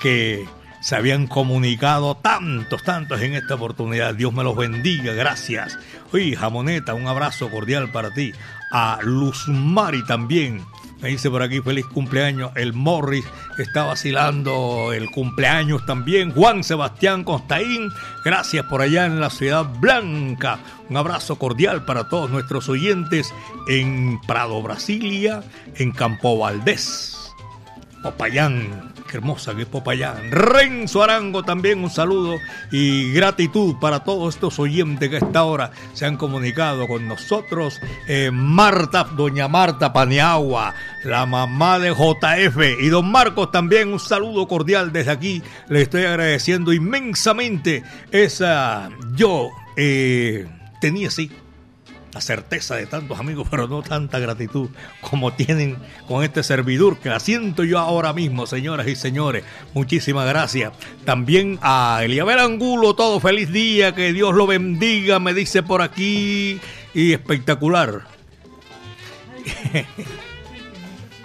que 0.02 0.45
se 0.82 0.97
habían 0.97 1.25
comunicado 1.25 2.17
tantos, 2.17 2.84
tantos 2.84 3.21
en 3.21 3.36
esta 3.36 3.56
oportunidad. 3.56 4.15
Dios 4.15 4.34
me 4.34 4.43
los 4.43 4.58
bendiga, 4.58 5.13
gracias. 5.13 5.80
Oye, 6.12 6.36
Jamoneta, 6.36 6.93
un 6.93 7.08
abrazo 7.08 7.49
cordial 7.49 7.89
para 7.89 8.13
ti. 8.13 8.34
A 8.73 8.99
Luz 9.02 9.47
Mari 9.47 10.04
también. 10.06 10.62
Me 11.01 11.09
dice 11.09 11.29
por 11.29 11.41
aquí 11.41 11.62
feliz 11.62 11.85
cumpleaños. 11.85 12.51
El 12.55 12.73
Morris 12.73 13.25
está 13.57 13.85
vacilando 13.85 14.91
el 14.91 15.09
cumpleaños 15.12 15.85
también. 15.85 16.31
Juan 16.31 16.63
Sebastián 16.63 17.23
Constaín, 17.23 17.89
gracias 18.25 18.65
por 18.65 18.81
allá 18.81 19.05
en 19.05 19.21
la 19.21 19.29
Ciudad 19.29 19.65
Blanca. 19.79 20.59
Un 20.89 20.97
abrazo 20.97 21.38
cordial 21.38 21.85
para 21.85 22.09
todos 22.09 22.29
nuestros 22.29 22.67
oyentes 22.67 23.33
en 23.69 24.19
Prado, 24.27 24.62
Brasilia, 24.62 25.41
en 25.75 25.91
Campo 25.91 26.38
Valdés. 26.38 27.15
Popayán, 28.03 28.93
qué 29.10 29.17
hermosa 29.17 29.54
es 29.58 29.65
Popayán. 29.65 30.32
Renzo 30.32 31.04
Arango 31.04 31.43
también 31.43 31.84
un 31.84 31.89
saludo 31.89 32.38
y 32.72 33.12
gratitud 33.12 33.76
para 33.80 34.04
todos 34.04 34.36
estos 34.36 34.60
oyentes 34.60 35.10
que 35.10 35.15
a 35.15 35.19
esta 35.19 35.43
hora 35.43 35.72
se 35.93 36.06
han 36.06 36.15
comunicado 36.15 36.88
con 36.88 37.08
nosotros. 37.08 37.82
Eh, 38.08 38.30
Marta, 38.32 39.04
doña 39.04 39.47
Marta 39.47 39.91
Paniagua, 39.91 40.74
la 41.03 41.26
mamá 41.26 41.80
de 41.80 41.89
JF 41.89 42.82
y 42.82 42.89
don 42.89 43.12
Marcos 43.12 43.51
también 43.51 43.91
un 43.91 43.99
saludo 43.99 44.47
cordial 44.47 44.91
desde 44.91 45.12
aquí. 45.12 45.41
Le 45.68 45.82
estoy 45.82 46.03
agradeciendo 46.03 46.72
inmensamente 46.72 47.84
esa 48.12 48.89
yo 49.16 49.49
eh, 49.76 50.47
tenía 50.82 51.10
sí 51.10 51.32
la 52.14 52.22
certeza 52.22 52.76
de 52.76 52.86
tantos 52.86 53.20
amigos, 53.20 53.47
pero 53.49 53.68
no 53.68 53.82
tanta 53.82 54.20
gratitud 54.20 54.70
como 55.01 55.34
tienen 55.34 55.78
con 56.07 56.24
este 56.24 56.43
servidor 56.43 56.97
que 56.97 57.10
la 57.10 57.20
siento 57.20 57.64
yo 57.64 57.80
ahora 57.80 58.14
mismo, 58.14 58.47
señoras 58.47 58.88
y 58.88 58.95
señores. 58.95 59.43
Muchísimas 59.74 60.28
gracias. 60.28 60.74
También 61.05 61.60
a 61.62 62.01
Eliabel 62.03 62.39
Angulo, 62.39 62.95
todo 62.95 63.20
feliz 63.20 63.51
día, 63.51 63.93
que 63.93 64.14
Dios 64.14 64.34
lo 64.34 64.47
bendiga, 64.47 65.20
me 65.20 65.34
dice 65.34 65.64
por 65.64 65.82
aquí. 65.82 66.60
Y 66.93 67.14
espectacular. 67.14 68.01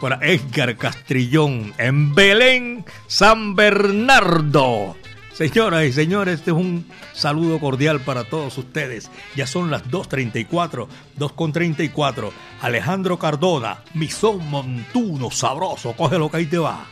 Para 0.00 0.18
Edgar 0.26 0.76
Castrillón, 0.76 1.72
en 1.78 2.14
Belén, 2.14 2.84
San 3.06 3.56
Bernardo. 3.56 4.96
Señoras 5.34 5.84
y 5.84 5.92
señores, 5.92 6.36
este 6.36 6.52
es 6.52 6.56
un 6.56 6.86
saludo 7.12 7.58
cordial 7.58 8.00
para 8.00 8.22
todos 8.22 8.56
ustedes. 8.56 9.10
Ya 9.34 9.48
son 9.48 9.68
las 9.68 9.84
2.34, 9.90 10.86
2.34. 11.18 12.30
Alejandro 12.62 13.18
Cardona, 13.18 13.82
Misón 13.94 14.48
Montuno, 14.48 15.32
sabroso, 15.32 15.92
cógelo 15.96 16.30
que 16.30 16.36
ahí 16.36 16.46
te 16.46 16.58
va. 16.58 16.86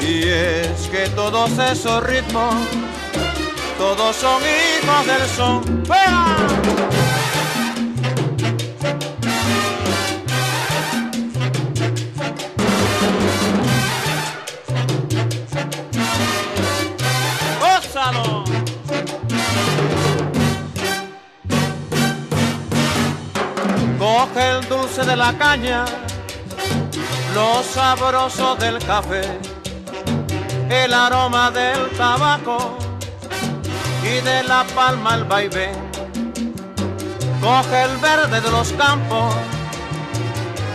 Y 0.00 0.22
es 0.28 0.88
que 0.90 1.10
todos 1.10 1.50
esos 1.58 2.02
ritmos, 2.04 2.54
todos 3.76 4.16
son 4.16 4.40
hijos 4.40 5.06
del 5.06 5.28
son. 5.28 5.82
¡Gózalo! 17.60 18.44
Coge 23.98 24.48
el 24.48 24.66
dulce 24.66 25.04
de 25.04 25.14
la 25.16 25.34
caña, 25.34 25.84
lo 27.36 27.62
sabroso 27.62 28.56
del 28.56 28.78
café, 28.78 29.20
el 30.70 30.94
aroma 30.94 31.50
del 31.50 31.90
tabaco 31.90 32.78
y 34.02 34.24
de 34.24 34.42
la 34.44 34.64
palma 34.74 35.16
el 35.16 35.24
vaivén. 35.24 35.76
Coge 37.42 37.82
el 37.82 37.98
verde 37.98 38.40
de 38.40 38.50
los 38.50 38.72
campos, 38.72 39.34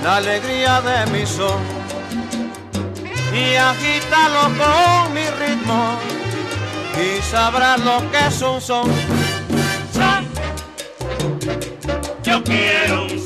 la 0.04 0.18
alegría 0.18 0.82
de 0.82 0.98
mi 1.12 1.26
son 1.26 1.62
y 3.34 3.56
agítalo 3.56 4.44
con 4.62 5.14
mi 5.16 5.28
ritmo 5.42 5.98
y 7.04 7.24
sabrás 7.24 7.80
lo 7.80 7.98
que 8.12 8.20
es 8.28 8.40
un 8.44 8.62
son. 8.62 8.88
Son. 9.96 10.24
Yo 12.22 12.44
quiero 12.44 13.06
un 13.06 13.21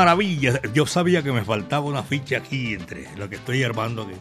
maravilla. 0.00 0.62
Yo 0.72 0.86
sabía 0.86 1.22
que 1.22 1.30
me 1.30 1.44
faltaba 1.44 1.84
una 1.84 2.02
ficha 2.02 2.38
aquí 2.38 2.72
entre 2.72 3.14
lo 3.18 3.28
que 3.28 3.36
estoy 3.36 3.62
armando 3.62 4.04
aquí. 4.04 4.14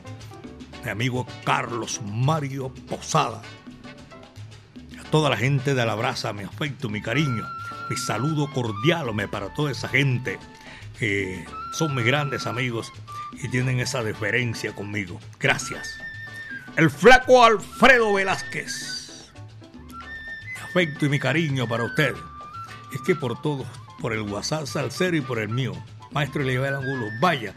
Mi 0.84 0.90
amigo 0.90 1.26
Carlos 1.46 2.02
Mario 2.06 2.74
Posada. 2.90 3.42
A 5.00 5.04
toda 5.10 5.30
la 5.30 5.38
gente 5.38 5.74
de 5.74 5.86
la 5.86 5.96
brasa, 5.96 6.34
mi 6.34 6.44
afecto, 6.44 6.90
mi 6.90 7.02
cariño, 7.02 7.46
mi 7.90 7.96
saludo 7.96 8.52
cordial 8.52 9.08
para 9.32 9.54
toda 9.54 9.72
esa 9.72 9.88
gente 9.88 10.38
que 11.00 11.46
son 11.72 11.96
mis 11.96 12.04
grandes 12.04 12.46
amigos 12.46 12.92
y 13.42 13.48
tienen 13.48 13.80
esa 13.80 14.04
deferencia 14.04 14.76
conmigo. 14.76 15.18
Gracias. 15.40 15.98
El 16.76 16.90
flaco 16.90 17.46
Alfredo 17.46 18.14
Velázquez. 18.14 19.32
Mi 19.74 20.62
afecto 20.62 21.06
y 21.06 21.10
mi 21.10 21.20
cariño 21.20 21.70
para 21.70 21.86
usted. 21.86 22.16
Es 22.94 23.02
que 23.02 23.16
por 23.16 23.42
todos, 23.42 23.66
por 24.00 24.14
el 24.14 24.22
WhatsApp 24.22 24.66
Salcero 24.66 25.18
y 25.18 25.22
por 25.22 25.40
el 25.40 25.50
mío, 25.50 25.74
Maestro 26.12 26.42
Eliabel 26.42 26.76
Angulo, 26.76 27.08
vaya. 27.22 27.54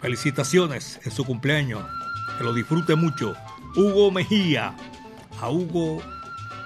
Felicitaciones 0.00 1.00
en 1.04 1.12
su 1.12 1.24
cumpleaños. 1.24 1.84
Que 2.38 2.44
lo 2.44 2.54
disfrute 2.54 2.94
mucho. 2.94 3.34
Hugo 3.76 4.10
Mejía. 4.10 4.74
A 5.40 5.50
Hugo, 5.50 6.02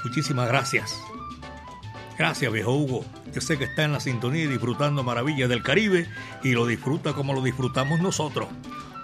muchísimas 0.05 0.49
gracias. 0.49 0.97
Gracias, 2.17 2.53
viejo 2.53 2.73
Hugo. 2.73 3.05
Yo 3.33 3.41
sé 3.41 3.59
que 3.59 3.65
está 3.65 3.83
en 3.83 3.93
la 3.93 4.01
sintonía 4.01 4.45
y 4.45 4.47
disfrutando 4.47 5.03
maravillas 5.03 5.49
del 5.49 5.65
Caribe 5.65 6.09
y 6.45 6.53
lo 6.53 6.67
disfruta 6.67 7.13
como 7.13 7.35
lo 7.35 7.43
disfrutamos 7.43 8.01
nosotros. 8.01 8.49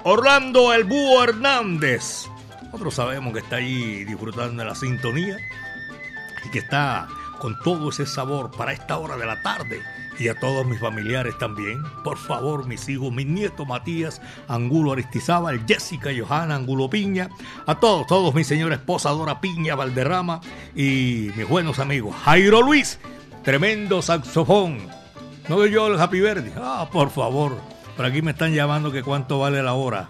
Orlando 0.05 0.73
El 0.73 0.85
Búho 0.85 1.25
Hernández. 1.25 2.29
Nosotros 2.65 2.95
sabemos 2.95 3.33
que 3.33 3.41
está 3.41 3.57
ahí 3.57 4.05
disfrutando 4.05 4.63
de 4.63 4.69
la 4.69 4.77
sintonía 4.77 5.37
y 6.47 6.51
que 6.51 6.61
está 6.61 7.09
con 7.41 7.59
todo 7.59 7.89
ese 7.89 8.07
sabor 8.07 8.51
para 8.53 8.73
esta 8.73 8.99
hora 8.99 9.17
de 9.17 9.27
la 9.27 9.43
tarde. 9.43 9.83
Y 10.19 10.29
a 10.29 10.39
todos 10.39 10.67
mis 10.67 10.79
familiares 10.79 11.37
también. 11.39 11.83
Por 12.05 12.19
favor, 12.19 12.67
mis 12.67 12.89
hijos, 12.89 13.11
mi 13.11 13.25
nieto 13.25 13.65
Matías 13.65 14.21
Angulo 14.47 14.93
Aristizábal, 14.93 15.65
Jessica 15.67 16.11
Johanna 16.17 16.55
Angulo 16.55 16.91
Piña, 16.91 17.31
a 17.67 17.81
todos, 17.81 18.07
todos 18.07 18.35
mi 18.35 18.45
señora 18.45 18.75
esposa 18.75 19.11
Dora 19.11 19.41
Piña 19.41 19.75
Valderrama 19.75 20.41
y 20.77 21.31
mis 21.35 21.49
buenos 21.49 21.79
amigos. 21.79 22.15
Jairo 22.25 22.63
Luis, 22.63 23.01
tremendo 23.43 24.03
saxofón. 24.03 24.79
No 25.49 25.57
doy 25.57 25.71
yo 25.71 25.87
el 25.89 25.99
Happy 25.99 26.21
Verde. 26.21 26.53
Ah, 26.57 26.89
por 26.93 27.11
favor. 27.11 27.59
Por 27.97 28.05
aquí 28.05 28.23
me 28.23 28.31
están 28.31 28.55
llamando 28.55 28.93
que 28.93 29.03
cuánto 29.03 29.39
vale 29.39 29.63
la 29.63 29.73
hora. 29.73 30.09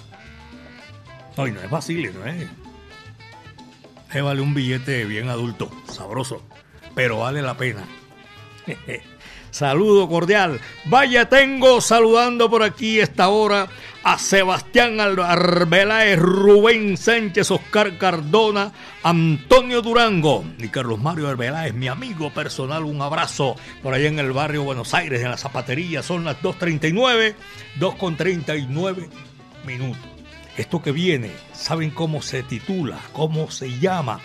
No, 1.37 1.47
y 1.47 1.53
no 1.53 1.61
es 1.61 1.71
fácil, 1.71 2.13
¿no 2.13 2.27
es? 2.27 2.49
Eh, 4.13 4.21
vale 4.21 4.41
un 4.41 4.55
billete 4.55 5.05
bien 5.05 5.29
adulto, 5.29 5.71
sabroso, 5.87 6.43
pero 6.95 7.19
vale 7.19 7.43
la 7.43 7.57
pena. 7.57 7.85
Saludo 9.51 10.09
cordial. 10.09 10.61
Vaya, 10.85 11.29
tengo 11.29 11.81
saludando 11.81 12.49
por 12.49 12.63
aquí 12.63 13.01
esta 13.01 13.29
hora 13.29 13.69
a 14.03 14.19
Sebastián 14.19 15.01
Arbeláez, 15.01 16.19
Rubén 16.19 16.97
Sánchez, 16.97 17.51
Oscar 17.51 17.99
Cardona, 17.99 18.73
Antonio 19.03 19.83
Durango 19.83 20.45
y 20.59 20.69
Carlos 20.69 21.01
Mario 21.01 21.29
Arbeláez, 21.29 21.75
mi 21.75 21.89
amigo 21.89 22.31
personal. 22.31 22.85
Un 22.85 23.03
abrazo 23.03 23.57
por 23.83 23.93
allá 23.93 24.09
en 24.09 24.21
el 24.21 24.33
barrio 24.33 24.63
Buenos 24.63 24.95
Aires, 24.95 25.21
en 25.21 25.31
la 25.31 25.37
zapatería. 25.37 26.03
Son 26.03 26.25
las 26.25 26.41
2.39, 26.41 27.35
2.39 27.79 29.09
minutos. 29.67 30.03
Esto 30.57 30.81
que 30.81 30.93
viene, 30.93 31.33
¿saben 31.53 31.91
cómo 31.91 32.23
se 32.23 32.43
titula? 32.43 32.99
¿Cómo 33.13 33.51
se 33.51 33.79
llama? 33.79 34.21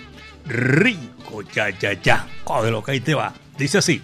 Rico, 0.46 1.42
ya, 1.54 1.70
ya, 1.70 1.94
ya. 1.94 2.28
Joder, 2.44 2.72
lo 2.72 2.84
que 2.84 2.92
ahí 2.92 3.00
te 3.00 3.14
va. 3.14 3.34
Dice 3.58 3.80
así. 3.80 4.02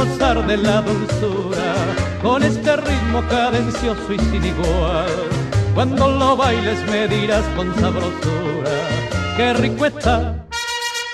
Gozar 0.00 0.46
de 0.46 0.56
la 0.56 0.80
dulzura 0.80 1.74
con 2.22 2.42
este 2.42 2.74
ritmo 2.76 3.22
cadencioso 3.28 4.12
y 4.12 4.18
sin 4.18 4.44
igual. 4.44 5.06
Cuando 5.74 6.08
lo 6.08 6.36
bailes 6.36 6.80
me 6.90 7.06
dirás 7.06 7.44
con 7.56 7.74
sabrosura, 7.78 8.76
qué 9.36 9.52
rico 9.54 9.86
está, 9.86 10.46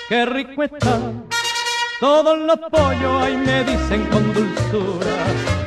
qué 0.07 0.25
rico 0.25 0.63
está. 0.63 0.99
Todos 1.99 2.37
los 2.39 2.59
pollos 2.71 3.23
ahí 3.23 3.37
me 3.37 3.63
dicen 3.63 4.05
con 4.05 4.33
dulzura, 4.33 5.17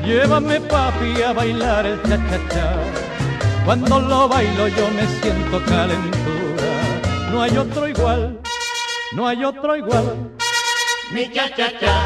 llévame 0.04 0.60
papi 0.60 1.22
a 1.22 1.32
bailar 1.32 1.86
el 1.86 2.00
cha-cha-cha. 2.02 2.68
Cuando 3.66 4.00
lo 4.00 4.28
bailo 4.28 4.68
yo 4.68 4.88
me 4.96 5.06
siento 5.20 5.62
calentura, 5.66 6.70
no 7.30 7.42
hay 7.42 7.56
otro 7.56 7.86
igual, 7.86 8.40
no 9.12 9.28
hay 9.28 9.44
otro 9.44 9.76
igual. 9.76 10.30
Mi 11.12 11.30
cha-cha-cha, 11.32 11.96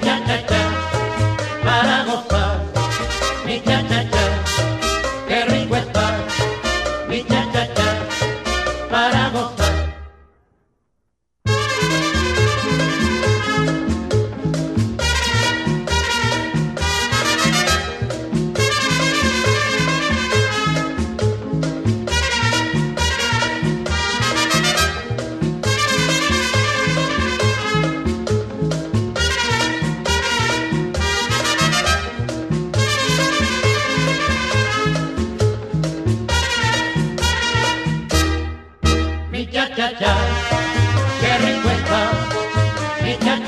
mi 0.00 0.06
cha-cha-cha, 0.06 0.62
para 1.64 2.04
gozar, 2.04 2.60
mi 3.44 3.60
cha-cha-cha, 3.60 4.08
qué 4.10 4.17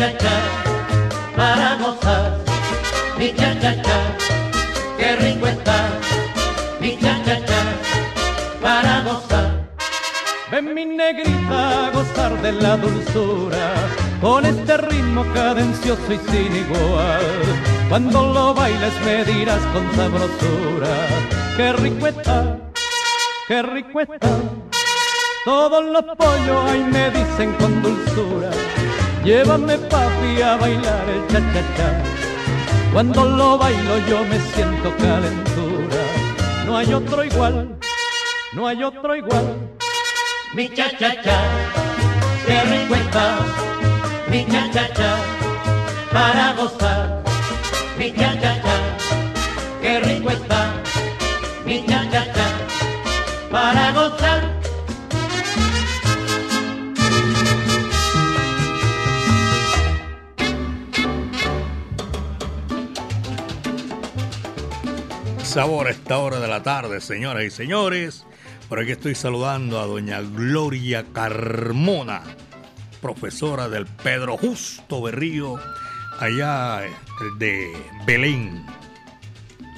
cha-cha-cha, 0.00 0.36
para 1.36 1.76
gozar. 1.76 2.38
Mi 3.18 3.34
cha-cha-cha, 3.34 3.98
qué 4.98 5.16
rico 5.16 5.46
está, 5.46 5.78
mi 6.80 6.96
cha-cha-cha, 6.98 7.62
para 8.62 9.02
gozar. 9.02 9.68
Ven 10.50 10.74
mi 10.74 10.86
negrita 10.86 11.86
a 11.86 11.90
gozar 11.90 12.32
de 12.40 12.52
la 12.52 12.76
dulzura 12.78 13.74
con 14.22 14.46
este 14.46 14.76
ritmo 14.78 15.24
cadencioso 15.34 16.12
y 16.12 16.18
sin 16.30 16.56
igual. 16.56 17.26
Cuando 17.90 18.32
lo 18.32 18.54
bailes 18.54 18.94
me 19.04 19.24
dirás 19.24 19.62
con 19.72 19.84
sabrosura, 19.96 20.94
qué 21.56 21.72
rico 21.74 22.06
está, 22.06 22.56
qué 23.48 23.62
rico 23.62 24.00
está. 24.00 24.30
Todos 25.44 25.84
los 25.84 26.04
pollos 26.16 26.70
ahí 26.70 26.84
me 26.90 27.10
dicen 27.10 27.52
con 27.54 27.82
dulzura, 27.82 28.50
llévame 29.24 29.76
papi 29.90 30.42
a 30.42 30.56
bailar 30.56 31.08
el 31.14 31.22
cha-cha-cha. 31.32 31.88
Cuando 32.92 33.24
lo 33.24 33.58
bailo 33.58 33.98
yo 34.08 34.24
me 34.24 34.38
siento 34.52 34.88
calentura, 34.96 36.02
no 36.66 36.76
hay 36.76 36.92
otro 36.92 37.24
igual, 37.24 37.78
no 38.52 38.66
hay 38.66 38.82
otro 38.82 39.14
igual. 39.14 39.46
Mi 40.54 40.68
cha-cha-cha, 40.68 41.38
qué 42.46 42.60
rico 42.70 42.94
está, 42.94 43.26
mi 44.30 44.44
cha-cha-cha, 44.46 45.10
para 46.12 46.52
gozar. 46.54 47.22
Mi 47.98 48.12
cha-cha-cha, 48.12 48.76
qué 49.82 50.00
rico 50.00 50.30
está, 50.30 50.72
mi 51.64 51.84
cha-cha-cha, 51.86 52.29
Sabor 65.60 65.88
a 65.88 65.90
esta 65.90 66.16
hora 66.16 66.40
de 66.40 66.48
la 66.48 66.62
tarde, 66.62 67.02
señoras 67.02 67.44
y 67.44 67.50
señores. 67.50 68.24
Por 68.70 68.80
aquí 68.80 68.92
estoy 68.92 69.14
saludando 69.14 69.78
a 69.78 69.84
doña 69.84 70.22
Gloria 70.22 71.04
Carmona, 71.12 72.22
profesora 73.02 73.68
del 73.68 73.84
Pedro 73.84 74.38
Justo 74.38 75.02
Berrío, 75.02 75.60
allá 76.18 76.80
de 77.36 77.70
Belén. 78.06 78.64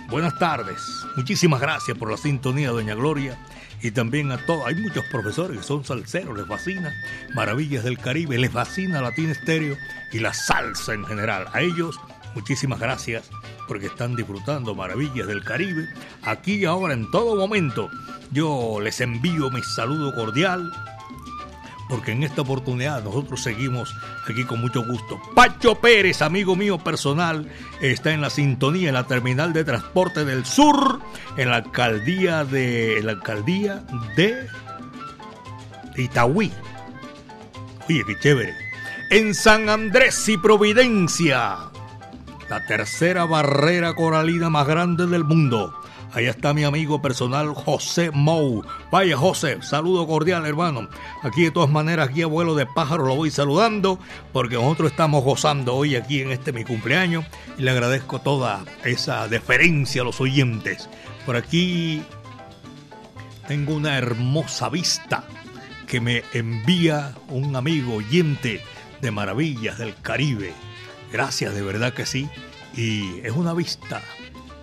Buenas 0.08 0.38
tardes, 0.38 0.80
muchísimas 1.16 1.60
gracias 1.60 1.98
por 1.98 2.12
la 2.12 2.16
sintonía, 2.16 2.70
doña 2.70 2.94
Gloria. 2.94 3.36
Y 3.82 3.90
también 3.90 4.30
a 4.30 4.38
todos, 4.46 4.64
hay 4.64 4.76
muchos 4.76 5.04
profesores 5.06 5.58
que 5.58 5.64
son 5.64 5.84
salseros, 5.84 6.38
les 6.38 6.46
fascina 6.46 6.92
Maravillas 7.34 7.82
del 7.82 7.98
Caribe, 7.98 8.38
les 8.38 8.52
fascina 8.52 9.02
Latín 9.02 9.30
Estéreo 9.30 9.76
y 10.12 10.20
la 10.20 10.32
salsa 10.32 10.94
en 10.94 11.04
general. 11.06 11.48
A 11.52 11.60
ellos, 11.60 11.98
muchísimas 12.34 12.80
gracias 12.80 13.30
porque 13.68 13.86
están 13.86 14.16
disfrutando 14.16 14.74
Maravillas 14.74 15.26
del 15.26 15.44
Caribe. 15.44 15.88
Aquí 16.22 16.54
y 16.54 16.64
ahora, 16.64 16.94
en 16.94 17.10
todo 17.10 17.36
momento, 17.36 17.88
yo 18.30 18.78
les 18.80 19.00
envío 19.00 19.50
mi 19.50 19.62
saludo 19.62 20.14
cordial 20.14 20.72
porque 21.92 22.12
en 22.12 22.22
esta 22.22 22.40
oportunidad 22.40 23.04
nosotros 23.04 23.42
seguimos 23.42 23.94
aquí 24.26 24.44
con 24.44 24.62
mucho 24.62 24.82
gusto. 24.82 25.20
Pacho 25.34 25.74
Pérez, 25.74 26.22
amigo 26.22 26.56
mío 26.56 26.78
personal, 26.78 27.50
está 27.82 28.12
en 28.12 28.22
la 28.22 28.30
sintonía 28.30 28.88
en 28.88 28.94
la 28.94 29.06
terminal 29.06 29.52
de 29.52 29.62
transporte 29.62 30.24
del 30.24 30.46
sur, 30.46 31.00
en 31.36 31.50
la 31.50 31.56
alcaldía 31.56 32.46
de 32.46 32.98
en 32.98 33.06
la 33.06 33.12
alcaldía 33.12 33.84
de 34.16 34.48
Itaúí. 35.96 36.50
Oye, 37.88 38.02
qué 38.06 38.18
chévere. 38.18 38.54
En 39.10 39.34
San 39.34 39.68
Andrés 39.68 40.26
y 40.30 40.38
Providencia, 40.38 41.71
la 42.52 42.66
tercera 42.66 43.24
barrera 43.24 43.94
coralina 43.94 44.50
más 44.50 44.66
grande 44.66 45.06
del 45.06 45.24
mundo. 45.24 45.74
Ahí 46.12 46.26
está 46.26 46.52
mi 46.52 46.64
amigo 46.64 47.00
personal 47.00 47.54
José 47.54 48.10
Mou. 48.10 48.62
Vaya 48.90 49.16
José, 49.16 49.62
saludo 49.62 50.06
cordial 50.06 50.44
hermano. 50.44 50.86
Aquí 51.22 51.44
de 51.44 51.50
todas 51.50 51.70
maneras, 51.70 52.10
aquí 52.10 52.20
abuelo 52.20 52.54
de 52.54 52.66
pájaro 52.66 53.06
lo 53.06 53.16
voy 53.16 53.30
saludando 53.30 53.98
porque 54.34 54.56
nosotros 54.56 54.90
estamos 54.90 55.24
gozando 55.24 55.74
hoy 55.74 55.96
aquí 55.96 56.20
en 56.20 56.30
este 56.30 56.52
mi 56.52 56.62
cumpleaños 56.62 57.24
y 57.56 57.62
le 57.62 57.70
agradezco 57.70 58.18
toda 58.18 58.66
esa 58.84 59.28
deferencia 59.28 60.02
a 60.02 60.04
los 60.04 60.20
oyentes. 60.20 60.90
Por 61.24 61.36
aquí 61.36 62.02
tengo 63.48 63.74
una 63.74 63.96
hermosa 63.96 64.68
vista 64.68 65.24
que 65.86 66.02
me 66.02 66.22
envía 66.34 67.14
un 67.30 67.56
amigo 67.56 67.94
oyente 67.94 68.62
de 69.00 69.10
Maravillas 69.10 69.78
del 69.78 69.94
Caribe. 70.02 70.52
Gracias, 71.12 71.54
de 71.54 71.62
verdad 71.62 71.92
que 71.92 72.06
sí. 72.06 72.28
Y 72.74 73.20
es 73.22 73.32
una 73.32 73.52
vista 73.52 74.02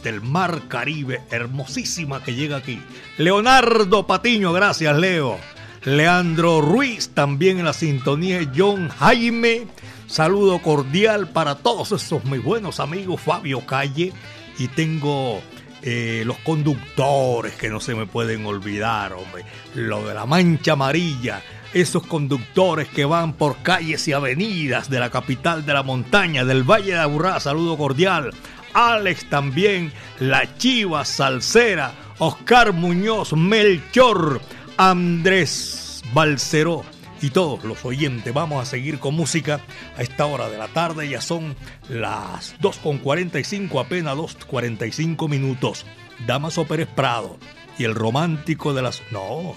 del 0.03 0.21
mar 0.21 0.63
Caribe 0.67 1.21
hermosísima 1.29 2.23
que 2.23 2.33
llega 2.33 2.57
aquí. 2.57 2.81
Leonardo 3.17 4.07
Patiño, 4.07 4.51
gracias 4.51 4.97
Leo. 4.97 5.37
Leandro 5.83 6.59
Ruiz 6.61 7.09
también 7.09 7.59
en 7.59 7.65
la 7.65 7.73
sintonía. 7.73 8.51
John 8.55 8.89
Jaime, 8.89 9.67
saludo 10.07 10.59
cordial 10.61 11.29
para 11.29 11.55
todos 11.55 11.91
esos 11.91 12.25
mis 12.25 12.43
buenos 12.43 12.79
amigos. 12.79 13.21
Fabio 13.21 13.65
Calle 13.65 14.11
y 14.57 14.67
tengo 14.69 15.41
eh, 15.81 16.23
los 16.25 16.37
conductores 16.39 17.53
que 17.53 17.69
no 17.69 17.79
se 17.79 17.95
me 17.95 18.07
pueden 18.07 18.45
olvidar, 18.45 19.13
hombre. 19.13 19.45
Lo 19.75 20.07
de 20.07 20.13
la 20.13 20.25
mancha 20.25 20.73
amarilla. 20.73 21.41
Esos 21.73 22.05
conductores 22.07 22.87
que 22.87 23.05
van 23.05 23.33
por 23.33 23.57
calles 23.61 24.07
y 24.07 24.13
avenidas 24.13 24.89
de 24.89 24.99
la 24.99 25.11
capital 25.11 25.65
de 25.65 25.73
la 25.73 25.83
montaña, 25.83 26.43
del 26.43 26.63
Valle 26.63 26.93
de 26.93 26.99
Aburrá, 26.99 27.39
saludo 27.39 27.77
cordial. 27.77 28.31
Alex 28.73 29.29
también, 29.29 29.91
La 30.19 30.57
Chiva 30.57 31.05
Salsera, 31.05 31.93
Oscar 32.17 32.73
Muñoz, 32.73 33.33
Melchor, 33.33 34.41
Andrés 34.77 36.01
Balceró 36.13 36.83
y 37.21 37.29
todos 37.29 37.63
los 37.63 37.83
oyentes. 37.85 38.33
Vamos 38.33 38.61
a 38.61 38.65
seguir 38.65 38.99
con 38.99 39.13
música 39.13 39.59
a 39.97 40.01
esta 40.01 40.25
hora 40.25 40.49
de 40.49 40.57
la 40.57 40.67
tarde. 40.69 41.09
Ya 41.09 41.21
son 41.21 41.55
las 41.87 42.55
2.45, 42.59 43.79
apenas 43.79 44.15
2.45 44.15 45.29
minutos. 45.29 45.85
Damaso 46.25 46.65
Pérez 46.65 46.87
Prado 46.87 47.37
y 47.77 47.83
el 47.83 47.95
romántico 47.95 48.73
de 48.73 48.81
las... 48.81 49.01
No, 49.11 49.55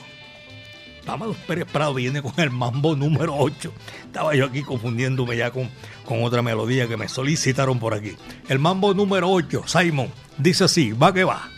Damaso 1.05 1.35
Pérez 1.47 1.67
Prado 1.71 1.95
viene 1.95 2.23
con 2.23 2.33
el 2.37 2.51
mambo 2.51 2.95
número 2.95 3.35
8. 3.37 3.73
Estaba 4.07 4.35
yo 4.35 4.47
aquí 4.47 4.63
confundiéndome 4.63 5.37
ya 5.37 5.51
con, 5.51 5.69
con 6.05 6.23
otra 6.23 6.43
melodía 6.43 6.87
que 6.89 6.97
me 6.97 7.09
solicitaron 7.09 7.79
por 7.79 7.95
aquí. 7.95 8.17
El 8.49 8.59
mambo 8.59 8.95
número 8.95 9.31
8, 9.31 9.65
Simon, 9.67 10.11
dice 10.39 10.65
así, 10.65 10.93
va 10.93 11.13
que 11.13 11.25
va. 11.25 11.49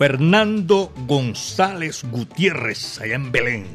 Fernando 0.00 0.90
González 1.06 2.04
Gutiérrez, 2.10 2.98
allá 3.02 3.16
en 3.16 3.30
Belén. 3.30 3.66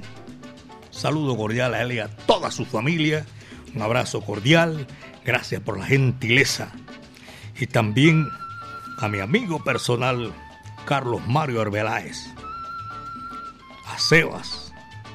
Saludo 0.89 1.38
cordial 1.38 1.76
a 1.76 1.84
él 1.84 1.91
y 1.91 1.99
a 1.99 2.07
toda 2.07 2.49
su 2.49 2.65
familia. 2.65 3.28
Un 3.76 3.84
abrazo 3.84 4.21
cordial. 4.21 4.88
Gracias 5.23 5.61
por 5.61 5.78
la 5.78 5.86
gentileza. 5.86 6.71
Y 7.59 7.67
también 7.67 8.28
a 8.97 9.07
mi 9.07 9.19
amigo 9.19 9.63
personal, 9.63 10.34
Carlos 10.88 11.21
Mario 11.28 11.61
Arbeláez. 11.61 12.17
A 13.86 13.99
Sebas, 13.99 14.73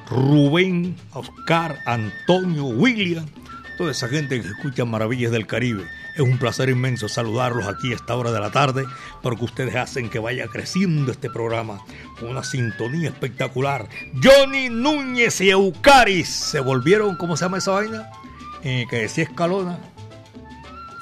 Rubén, 0.09 0.95
Oscar, 1.11 1.77
Antonio, 1.87 2.67
William, 2.67 3.25
toda 3.77 3.91
esa 3.91 4.07
gente 4.07 4.39
que 4.39 4.47
escucha 4.47 4.85
Maravillas 4.85 5.33
del 5.33 5.45
Caribe. 5.45 5.83
Es 6.15 6.21
un 6.21 6.37
placer 6.37 6.69
inmenso 6.69 7.07
saludarlos 7.07 7.67
aquí 7.67 7.93
a 7.93 7.95
esta 7.95 8.15
hora 8.15 8.31
de 8.31 8.39
la 8.39 8.51
tarde 8.51 8.85
porque 9.21 9.45
ustedes 9.45 9.75
hacen 9.75 10.09
que 10.09 10.19
vaya 10.19 10.47
creciendo 10.47 11.11
este 11.11 11.29
programa 11.29 11.79
con 12.19 12.29
una 12.29 12.43
sintonía 12.43 13.09
espectacular. 13.09 13.87
Johnny 14.21 14.69
Núñez 14.69 15.39
y 15.39 15.49
Eucaris 15.49 16.27
se 16.27 16.59
volvieron, 16.59 17.15
¿cómo 17.15 17.37
se 17.37 17.45
llama 17.45 17.59
esa 17.59 17.71
vaina? 17.71 18.09
Eh, 18.63 18.85
que 18.89 18.97
decía 18.97 19.23
Escalona. 19.23 19.79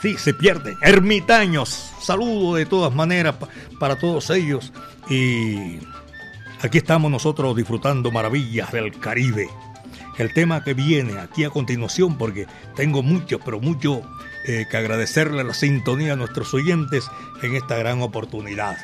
Sí, 0.02 0.18
se 0.18 0.34
pierden. 0.34 0.78
Ermitaños. 0.82 1.92
Saludo 2.02 2.56
de 2.56 2.66
todas 2.66 2.94
maneras 2.94 3.36
para 3.80 3.98
todos 3.98 4.30
ellos. 4.30 4.72
Y 5.10 5.80
aquí 6.62 6.78
estamos 6.78 7.12
nosotros 7.12 7.56
disfrutando 7.56 8.12
maravillas 8.12 8.72
del 8.72 8.98
Caribe. 8.98 9.50
El 10.18 10.34
tema 10.34 10.64
que 10.64 10.74
viene 10.74 11.18
aquí 11.20 11.44
a 11.44 11.50
continuación, 11.50 12.18
porque 12.18 12.46
tengo 12.76 13.02
mucho, 13.02 13.40
pero 13.40 13.60
mucho 13.60 14.02
eh, 14.46 14.66
que 14.70 14.78
agradecerle 14.78 15.44
la 15.44 15.54
sintonía 15.54 16.14
a 16.14 16.16
nuestros 16.16 16.54
oyentes 16.54 17.10
en 17.42 17.56
esta 17.56 17.78
gran 17.78 18.02
oportunidad. 18.02 18.78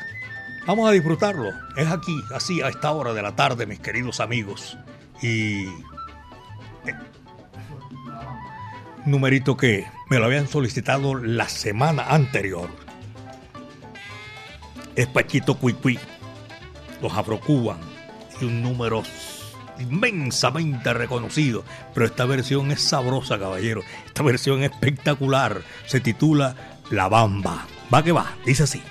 Vamos 0.66 0.88
a 0.88 0.92
disfrutarlo. 0.92 1.50
Es 1.76 1.86
aquí, 1.88 2.20
así, 2.34 2.60
a 2.60 2.68
esta 2.68 2.90
hora 2.90 3.12
de 3.12 3.22
la 3.22 3.36
tarde, 3.36 3.66
mis 3.66 3.80
queridos 3.80 4.20
amigos. 4.20 4.76
Y... 5.22 5.66
eh, 6.86 6.94
numerito 9.06 9.56
que 9.56 9.86
me 10.10 10.18
lo 10.18 10.24
habían 10.26 10.48
solicitado 10.48 11.14
la 11.14 11.48
semana 11.48 12.08
anterior. 12.08 12.68
Es 14.96 15.06
Pachito 15.06 15.56
Cuicui, 15.56 15.98
los 17.00 17.12
Afrocuban 17.12 17.78
y 18.40 18.44
un 18.44 18.62
número 18.62 19.02
inmensamente 19.78 20.92
reconocido. 20.92 21.64
Pero 21.94 22.06
esta 22.06 22.24
versión 22.24 22.70
es 22.70 22.80
sabrosa, 22.82 23.38
caballero. 23.38 23.82
Esta 24.06 24.22
versión 24.22 24.62
es 24.62 24.72
espectacular. 24.72 25.62
Se 25.86 26.00
titula 26.00 26.54
La 26.90 27.08
Bamba. 27.08 27.66
Va 27.92 28.02
que 28.02 28.12
va, 28.12 28.34
dice 28.44 28.64
así. 28.64 28.82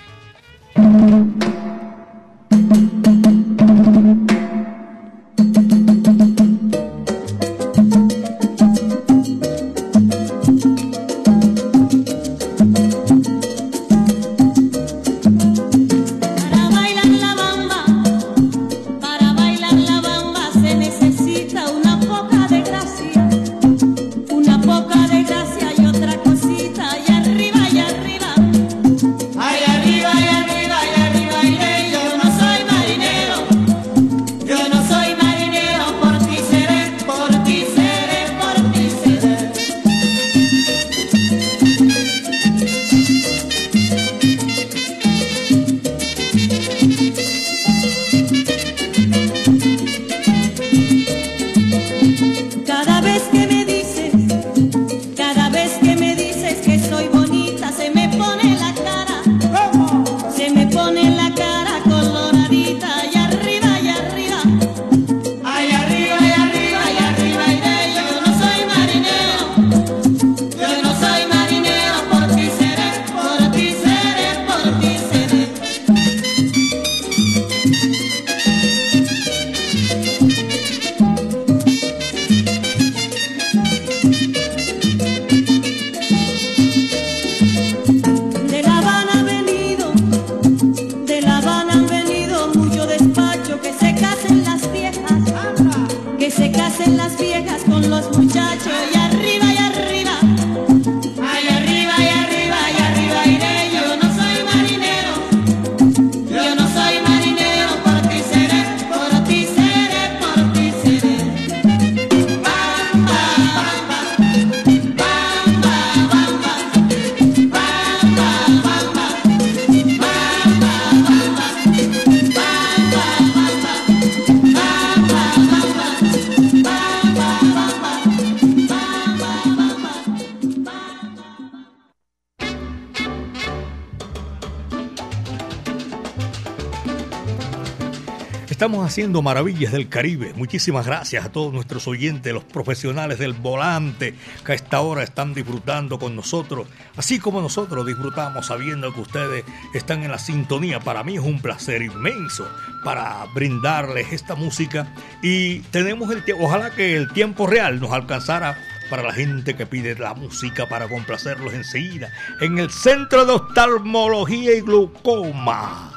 Haciendo 138.96 139.20
maravillas 139.20 139.72
del 139.72 139.90
Caribe. 139.90 140.32
Muchísimas 140.36 140.86
gracias 140.86 141.26
a 141.26 141.30
todos 141.30 141.52
nuestros 141.52 141.86
oyentes, 141.86 142.32
los 142.32 142.44
profesionales 142.44 143.18
del 143.18 143.34
volante 143.34 144.14
que 144.42 144.52
a 144.52 144.54
esta 144.54 144.80
hora 144.80 145.02
están 145.02 145.34
disfrutando 145.34 145.98
con 145.98 146.16
nosotros, 146.16 146.66
así 146.96 147.18
como 147.18 147.42
nosotros 147.42 147.86
disfrutamos 147.86 148.46
sabiendo 148.46 148.94
que 148.94 149.02
ustedes 149.02 149.44
están 149.74 150.02
en 150.02 150.12
la 150.12 150.18
sintonía. 150.18 150.80
Para 150.80 151.04
mí 151.04 151.16
es 151.16 151.22
un 151.22 151.42
placer 151.42 151.82
inmenso 151.82 152.48
para 152.84 153.26
brindarles 153.34 154.14
esta 154.14 154.34
música 154.34 154.94
y 155.22 155.58
tenemos 155.58 156.10
el 156.10 156.24
ojalá 156.40 156.70
que 156.70 156.96
el 156.96 157.12
tiempo 157.12 157.46
real 157.46 157.78
nos 157.78 157.92
alcanzara 157.92 158.56
para 158.88 159.02
la 159.02 159.12
gente 159.12 159.56
que 159.56 159.66
pide 159.66 159.94
la 159.94 160.14
música 160.14 160.70
para 160.70 160.88
complacerlos 160.88 161.52
enseguida 161.52 162.10
en 162.40 162.58
el 162.58 162.70
Centro 162.70 163.26
de 163.26 163.32
Oftalmología 163.34 164.54
y 164.54 164.62
Glaucoma. 164.62 165.95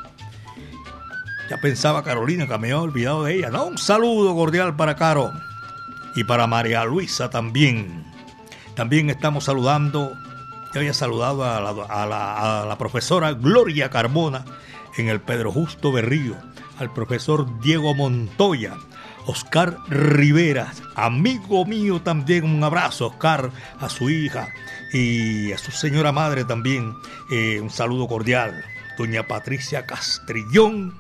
Ya 1.50 1.58
pensaba 1.58 2.04
Carolina 2.04 2.47
que 2.47 2.58
me 2.60 2.68
había 2.68 2.82
olvidado 2.82 3.24
de 3.24 3.36
ella. 3.36 3.50
No, 3.50 3.66
un 3.66 3.78
saludo 3.80 4.36
cordial 4.36 4.76
para 4.76 4.95
Caro 4.95 5.34
y 6.16 6.24
para 6.24 6.45
María 6.45 6.86
Luisa 6.86 7.30
también. 7.32 8.06
También 8.76 9.10
estamos 9.10 9.45
saludando, 9.45 10.14
ya 10.74 10.80
había 10.80 10.93
saludado 10.93 11.43
a 11.43 11.60
la, 11.60 12.76
profesora 12.78 13.34
Gloria 13.34 13.89
Carmona 13.89 14.45
en 14.97 15.10
el 15.10 15.22
Pedro 15.22 15.52
Justo 15.52 15.91
Berrío, 15.91 16.36
al 16.78 16.93
profesor 16.93 17.60
Diego 17.62 17.95
Montoya, 17.95 18.76
Oscar 19.26 19.78
Rivera, 19.89 20.72
amigo 20.95 21.66
mío 21.66 22.02
también, 22.02 22.45
un 22.45 22.64
abrazo, 22.64 23.08
Oscar, 23.08 23.52
a 23.80 23.89
su 23.89 24.10
hija 24.10 24.50
y 24.93 25.52
a 25.52 25.58
su 25.58 25.72
señora 25.72 26.12
madre 26.12 26.45
también, 26.45 26.93
eh, 27.32 27.60
un 27.60 27.70
saludo 27.70 28.08
cordial. 28.08 28.64
Doña 28.97 29.28
Patricia 29.28 29.86
Castrillón, 29.86 30.93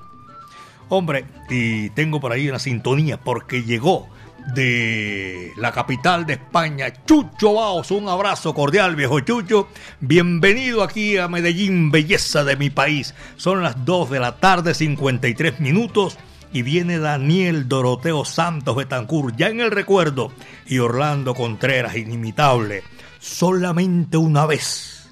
Hombre, 0.89 1.25
y 1.49 1.91
tengo 1.91 2.19
por 2.19 2.31
ahí 2.31 2.49
una 2.49 2.57
sintonía 2.57 3.19
porque 3.19 3.63
llegó 3.63 4.09
de 4.55 5.53
la 5.55 5.71
capital 5.71 6.25
de 6.25 6.33
España, 6.33 6.91
Chucho 7.05 7.53
Baos. 7.53 7.91
Un 7.91 8.09
abrazo 8.09 8.55
cordial, 8.55 8.95
viejo 8.95 9.19
Chucho. 9.19 9.67
Bienvenido 9.99 10.81
aquí 10.81 11.17
a 11.17 11.27
Medellín, 11.27 11.91
belleza 11.91 12.43
de 12.43 12.55
mi 12.55 12.71
país. 12.71 13.13
Son 13.37 13.61
las 13.61 13.85
2 13.85 14.09
de 14.09 14.19
la 14.19 14.37
tarde, 14.37 14.73
53 14.73 15.59
minutos. 15.59 16.17
Y 16.51 16.63
viene 16.63 16.97
Daniel 16.97 17.67
Doroteo 17.69 18.25
Santos 18.25 18.75
Betancur, 18.75 19.35
ya 19.35 19.49
en 19.49 19.61
el 19.61 19.69
recuerdo. 19.69 20.31
Y 20.65 20.79
Orlando 20.79 21.35
Contreras, 21.35 21.95
inimitable. 21.95 22.81
Solamente 23.19 24.17
una 24.17 24.47
vez 24.47 25.11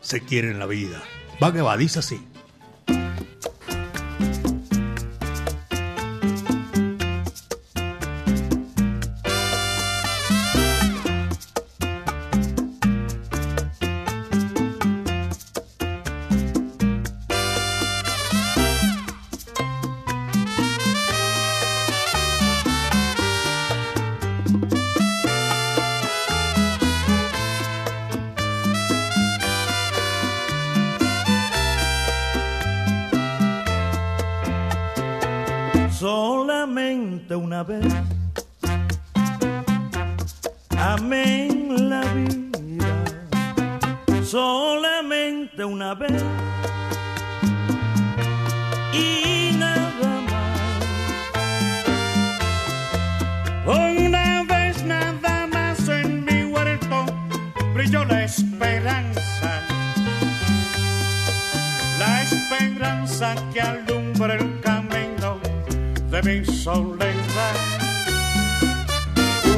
se 0.00 0.22
quiere 0.22 0.50
en 0.50 0.58
la 0.58 0.66
vida. 0.66 1.02
Va 1.42 1.52
que 1.52 1.60
va, 1.60 1.76
dice 1.76 1.98
así. 1.98 2.31
De 66.12 66.22
mi 66.22 66.44
soledad. 66.44 67.56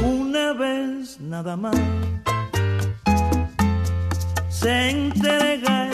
Una 0.05 0.53
vez 0.53 1.19
nada 1.21 1.57
más 1.57 1.75
se 4.49 4.91
entrega 4.91 5.91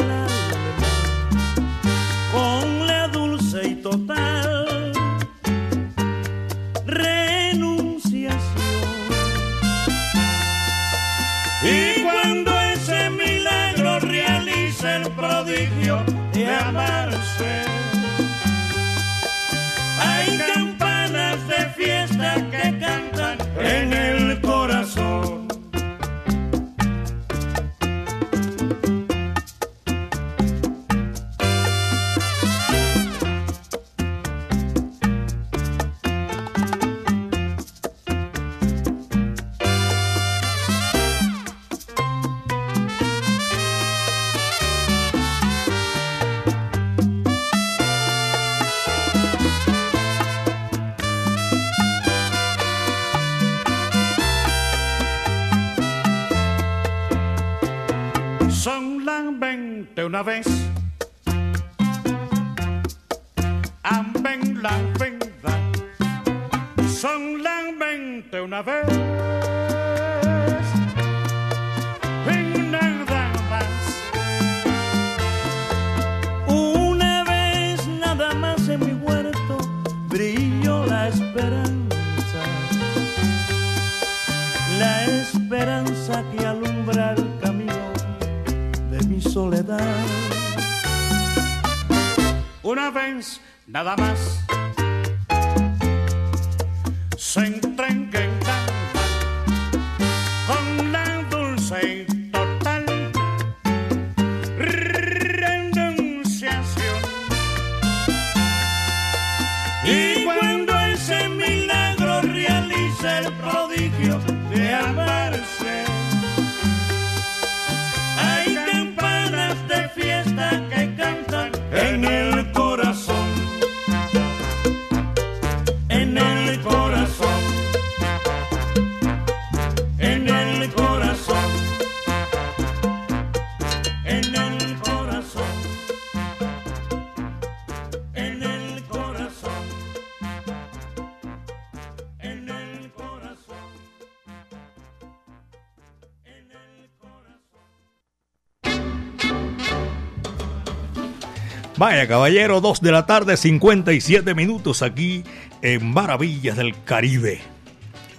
Vaya, 151.81 152.07
caballero, 152.07 152.61
2 152.61 152.83
de 152.83 152.93
la 152.93 153.07
tarde, 153.07 153.39
57 153.39 154.35
minutos 154.35 154.83
aquí 154.83 155.25
en 155.63 155.91
Maravillas 155.95 156.59
del 156.59 156.75
Caribe. 156.85 157.41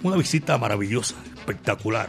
Una 0.02 0.16
visita 0.16 0.58
maravillosa, 0.58 1.14
espectacular. 1.36 2.08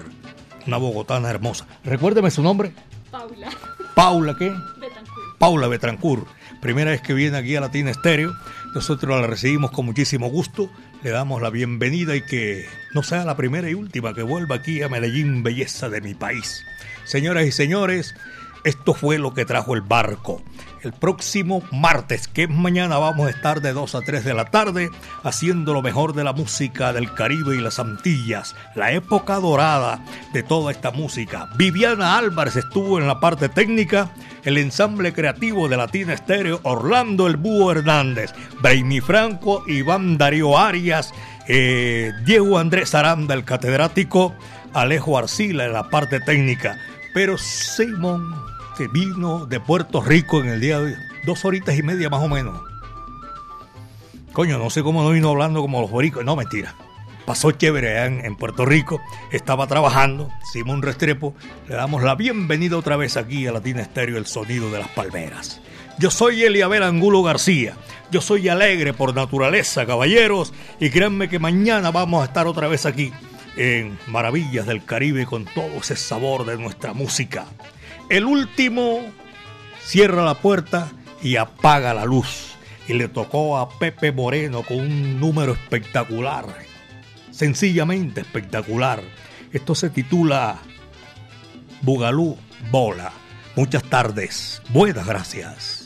Una 0.65 0.77
bogotana 0.77 1.29
hermosa. 1.29 1.67
Recuérdeme 1.83 2.31
su 2.31 2.41
nombre. 2.41 2.71
Paula. 3.11 3.49
Paula, 3.93 4.35
¿qué? 4.35 4.51
Betancourt. 4.79 5.37
Paula 5.37 5.67
Betancourt. 5.67 6.27
Primera 6.59 6.89
vez 6.89 7.01
que 7.01 7.13
viene 7.13 7.37
aquí 7.37 7.55
a 7.55 7.61
Latina 7.61 7.91
Estéreo. 7.91 8.33
Nosotros 8.73 9.21
la 9.21 9.27
recibimos 9.27 9.69
con 9.69 9.85
muchísimo 9.85 10.31
gusto. 10.31 10.71
Le 11.03 11.11
damos 11.11 11.39
la 11.39 11.51
bienvenida 11.51 12.15
y 12.15 12.25
que 12.25 12.65
no 12.95 13.03
sea 13.03 13.25
la 13.25 13.37
primera 13.37 13.69
y 13.69 13.75
última 13.75 14.15
que 14.15 14.23
vuelva 14.23 14.55
aquí 14.55 14.81
a 14.81 14.89
Medellín, 14.89 15.43
belleza 15.43 15.87
de 15.87 16.01
mi 16.01 16.15
país. 16.15 16.65
Señoras 17.03 17.45
y 17.45 17.51
señores, 17.51 18.15
esto 18.63 18.93
fue 18.93 19.17
lo 19.17 19.33
que 19.33 19.45
trajo 19.45 19.73
el 19.73 19.81
barco. 19.81 20.41
El 20.81 20.91
próximo 20.91 21.63
martes, 21.71 22.27
que 22.27 22.43
es 22.43 22.49
mañana, 22.49 22.97
vamos 22.97 23.27
a 23.27 23.29
estar 23.29 23.61
de 23.61 23.71
2 23.71 23.95
a 23.95 24.01
3 24.01 24.25
de 24.25 24.33
la 24.33 24.45
tarde 24.45 24.89
haciendo 25.23 25.73
lo 25.73 25.81
mejor 25.81 26.13
de 26.13 26.25
la 26.25 26.33
música 26.33 26.91
del 26.91 27.13
Caribe 27.13 27.55
y 27.55 27.61
las 27.61 27.79
Antillas, 27.79 28.55
la 28.75 28.91
época 28.91 29.35
dorada 29.35 30.03
de 30.33 30.43
toda 30.43 30.71
esta 30.71 30.91
música. 30.91 31.47
Viviana 31.55 32.17
Álvarez 32.17 32.57
estuvo 32.57 32.99
en 32.99 33.07
la 33.07 33.21
parte 33.21 33.47
técnica, 33.47 34.09
el 34.43 34.57
ensamble 34.57 35.13
creativo 35.13 35.69
de 35.69 35.77
Latina 35.77 36.13
Estéreo, 36.13 36.59
Orlando 36.63 37.27
El 37.27 37.37
Búho 37.37 37.71
Hernández, 37.71 38.33
Brainy 38.61 38.99
Franco, 38.99 39.63
Iván 39.67 40.17
Darío 40.17 40.57
Arias 40.57 41.13
eh, 41.47 42.13
Diego 42.23 42.57
Andrés 42.57 42.95
Aranda, 42.95 43.33
el 43.33 43.43
catedrático, 43.43 44.33
Alejo 44.73 45.17
Arcila 45.17 45.65
en 45.65 45.73
la 45.73 45.89
parte 45.89 46.19
técnica. 46.19 46.77
Pero 47.13 47.37
Simón, 47.37 48.33
que 48.77 48.87
vino 48.87 49.45
de 49.45 49.59
Puerto 49.59 50.01
Rico 50.01 50.41
en 50.41 50.49
el 50.49 50.59
día 50.59 50.79
de 50.79 50.85
hoy, 50.85 50.95
dos 51.25 51.45
horitas 51.45 51.77
y 51.77 51.83
media 51.83 52.09
más 52.09 52.21
o 52.21 52.27
menos. 52.27 52.59
Coño, 54.31 54.57
no 54.57 54.69
sé 54.69 54.81
cómo 54.81 55.03
no 55.03 55.11
vino 55.11 55.29
hablando 55.29 55.61
como 55.61 55.81
los 55.81 55.91
boricos. 55.91 56.25
No, 56.25 56.35
mentira. 56.35 56.75
Pasó 57.25 57.51
chévere 57.51 58.03
en, 58.05 58.25
en 58.25 58.35
Puerto 58.35 58.65
Rico, 58.65 58.99
estaba 59.31 59.67
trabajando, 59.67 60.29
Simón 60.51 60.81
Restrepo, 60.81 61.33
le 61.69 61.75
damos 61.75 62.03
la 62.03 62.15
bienvenida 62.15 62.75
otra 62.75 62.97
vez 62.97 63.15
aquí 63.15 63.47
a 63.47 63.53
Latina 63.53 63.81
Estéreo, 63.81 64.17
el 64.17 64.25
sonido 64.25 64.69
de 64.71 64.79
las 64.79 64.89
palmeras. 64.89 65.61
Yo 65.99 66.11
soy 66.11 66.43
Eliabel 66.43 66.83
Angulo 66.83 67.23
García, 67.23 67.77
yo 68.11 68.19
soy 68.19 68.49
alegre 68.49 68.91
por 68.91 69.15
naturaleza, 69.15 69.85
caballeros, 69.85 70.53
y 70.81 70.89
créanme 70.89 71.29
que 71.29 71.39
mañana 71.39 71.91
vamos 71.91 72.23
a 72.23 72.25
estar 72.25 72.45
otra 72.45 72.67
vez 72.67 72.85
aquí 72.85 73.13
en 73.55 73.97
Maravillas 74.07 74.65
del 74.65 74.83
Caribe 74.83 75.25
con 75.25 75.45
todo 75.45 75.77
ese 75.79 75.95
sabor 75.95 76.45
de 76.45 76.57
nuestra 76.57 76.93
música. 76.93 77.45
El 78.13 78.25
último 78.25 78.99
cierra 79.83 80.23
la 80.23 80.35
puerta 80.35 80.91
y 81.23 81.37
apaga 81.37 81.95
la 81.95 82.05
luz. 82.05 82.53
Y 82.87 82.93
le 82.93 83.07
tocó 83.07 83.57
a 83.57 83.79
Pepe 83.79 84.11
Moreno 84.11 84.61
con 84.61 84.77
un 84.81 85.19
número 85.19 85.53
espectacular, 85.53 86.45
sencillamente 87.31 88.21
espectacular. 88.21 89.01
Esto 89.51 89.73
se 89.73 89.89
titula 89.89 90.59
Bugalú 91.81 92.37
Bola. 92.69 93.11
Muchas 93.55 93.81
tardes, 93.81 94.61
buenas 94.69 95.07
gracias. 95.07 95.82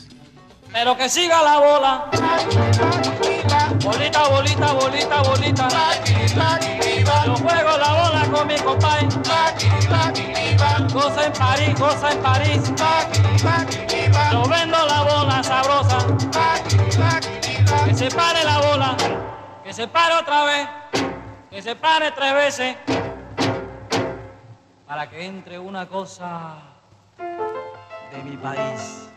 Pero 0.78 0.96
que 0.96 1.08
siga 1.08 1.42
la 1.42 1.58
bola. 1.58 2.04
Bolita, 3.82 4.28
bolita, 4.28 4.72
bolita, 4.74 5.22
bolita. 5.22 5.68
Yo 7.26 7.34
juego 7.34 7.78
la 7.78 7.92
bola 8.00 8.28
con 8.30 8.46
mi 8.46 8.54
compadre. 8.58 9.08
Cosa 10.92 11.26
en 11.26 11.32
París, 11.32 11.74
cosa 11.76 12.12
en 12.12 12.18
París. 12.22 12.72
Yo 14.30 14.42
vendo 14.48 14.86
la 14.86 15.02
bola 15.02 15.42
sabrosa. 15.42 15.98
Que 17.84 17.94
se 17.94 18.08
pare 18.12 18.44
la 18.44 18.58
bola. 18.60 18.96
Que 19.64 19.72
se 19.72 19.88
pare 19.88 20.14
otra 20.14 20.44
vez. 20.44 20.68
Que 21.50 21.60
se 21.60 21.74
pare 21.74 22.12
tres 22.12 22.34
veces. 22.34 22.76
Para 24.86 25.10
que 25.10 25.26
entre 25.26 25.58
una 25.58 25.88
cosa 25.88 26.54
de 28.12 28.22
mi 28.22 28.36
país, 28.36 29.08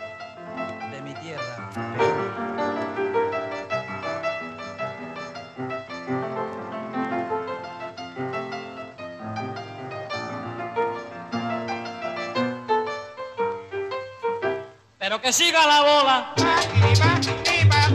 Pero 14.98 15.20
que 15.20 15.34
siga 15.34 15.66
la 15.66 15.82
bola. 15.82 16.34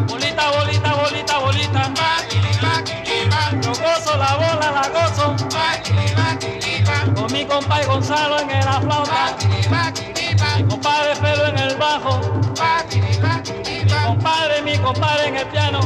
Bolita, 0.07 0.51
bolita, 0.51 0.95
bolita, 0.95 1.39
bolita. 1.39 1.93
Yo 3.62 3.70
gozo 3.70 4.16
la 4.16 4.37
bola, 4.37 4.70
la 4.70 4.89
gozo. 4.89 5.37
Con 7.14 7.32
mi 7.32 7.45
compadre 7.47 7.87
Gonzalo 7.87 8.41
en 8.41 8.51
el 8.51 8.62
flauta. 8.64 9.37
Mi 10.57 10.64
compadre 10.64 11.16
Felo 11.16 11.47
en 11.47 11.59
el 11.59 11.76
bajo. 11.76 12.45
Compadre, 14.83 15.29
en 15.29 15.37
el 15.37 15.47
piano. 15.49 15.81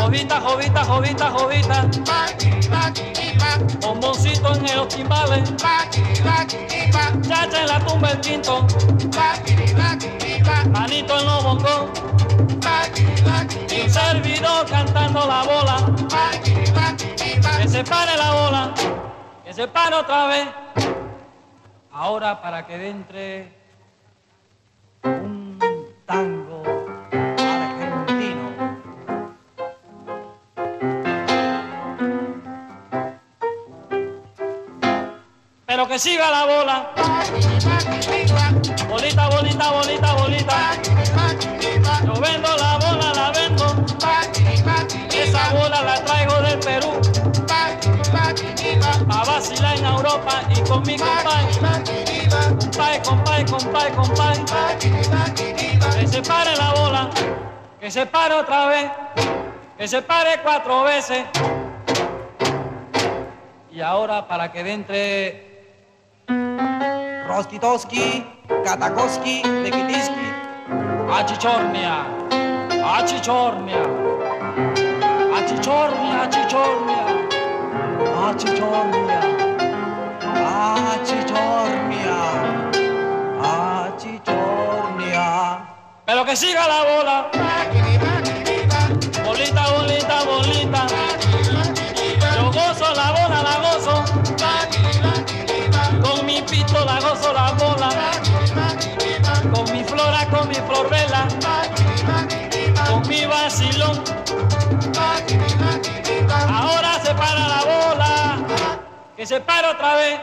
Jovita, 0.00 0.40
jovita, 0.40 0.84
jovita, 0.84 1.30
jovita. 1.30 1.88
Bomboncito 3.80 4.54
en 4.54 4.76
los 4.76 4.88
timbales. 4.88 5.54
Chacha 5.56 7.60
en 7.60 7.66
la 7.66 7.84
tumba 7.84 8.10
el 8.10 8.20
quinto. 8.20 8.66
Manito 10.70 11.18
en 11.18 11.26
los 11.26 11.44
bongos. 11.44 11.90
Y 13.70 13.88
servidor 13.88 14.66
cantando 14.68 15.26
la 15.26 15.42
bola. 15.42 15.76
Que 17.58 17.68
se 17.68 17.84
pare 17.84 18.16
la 18.16 18.32
bola. 18.32 18.74
Que 19.44 19.52
se 19.52 19.68
pare 19.68 19.96
otra 19.96 20.26
vez. 20.26 20.48
Ahora 21.92 22.40
para 22.40 22.66
que 22.66 22.88
entre 22.88 23.52
un 25.04 25.58
tango 26.06 26.71
que 35.92 35.98
siga 35.98 36.30
la 36.30 36.46
bola. 36.46 36.90
Bolita, 38.88 39.28
bolita, 39.28 39.70
bolita, 39.72 40.14
bolita. 40.14 40.56
Yo 42.06 42.14
vendo 42.14 42.56
la 42.56 42.78
bola, 42.78 43.12
la 43.14 43.30
vendo. 43.32 43.84
Esa 45.14 45.50
bola 45.52 45.82
la 45.82 46.02
traigo 46.02 46.40
del 46.40 46.58
Perú. 46.60 46.92
A 49.10 49.24
vacilar 49.24 49.76
en 49.76 49.84
Europa 49.84 50.42
y 50.56 50.60
con 50.62 50.82
mi 50.82 50.96
compadre. 50.96 51.52
Que 56.00 56.06
se 56.08 56.22
pare 56.22 56.56
la 56.56 56.72
bola. 56.72 57.10
Que 57.78 57.90
se 57.90 58.06
pare 58.06 58.34
otra 58.34 58.66
vez. 58.66 58.90
Que 59.76 59.86
se 59.86 60.00
pare 60.00 60.40
cuatro 60.42 60.84
veces. 60.84 61.26
Y 63.70 63.82
ahora 63.82 64.26
para 64.26 64.50
que 64.50 64.60
entre 64.60 65.51
Roski 67.32 67.58
Toski, 67.58 68.24
Katakoski, 68.62 69.40
Lekitiski. 69.64 70.26
A 71.08 71.24
Cicciornia, 71.24 72.04
a 72.84 73.06
Cicciornia, 73.08 73.82
a 75.36 75.38
Cicciornia, 75.48 76.20
a 76.20 76.30
Cicciornia, 76.30 77.04
a 78.20 78.34
Cicciornia, 78.38 79.20
a 80.44 80.98
Cicciornia, 81.08 82.18
a 83.40 83.92
Cicciornia. 83.98 85.26
Pero 86.04 86.24
que 86.26 86.36
siga 86.36 86.68
la 86.68 86.80
bola. 86.84 88.21
La 97.20 97.52
bola. 97.52 97.90
Con 99.52 99.72
mi 99.72 99.84
flora, 99.84 100.26
con 100.30 100.48
mi 100.48 100.54
florela. 100.54 101.28
Con 102.88 103.08
mi 103.08 103.26
vacilón. 103.26 104.02
Ahora 106.48 107.00
se 107.04 107.14
para 107.14 107.48
la 107.48 107.64
bola. 107.64 108.36
Que 109.16 109.26
se 109.26 109.40
pare 109.40 109.68
otra 109.68 109.94
vez. 109.96 110.20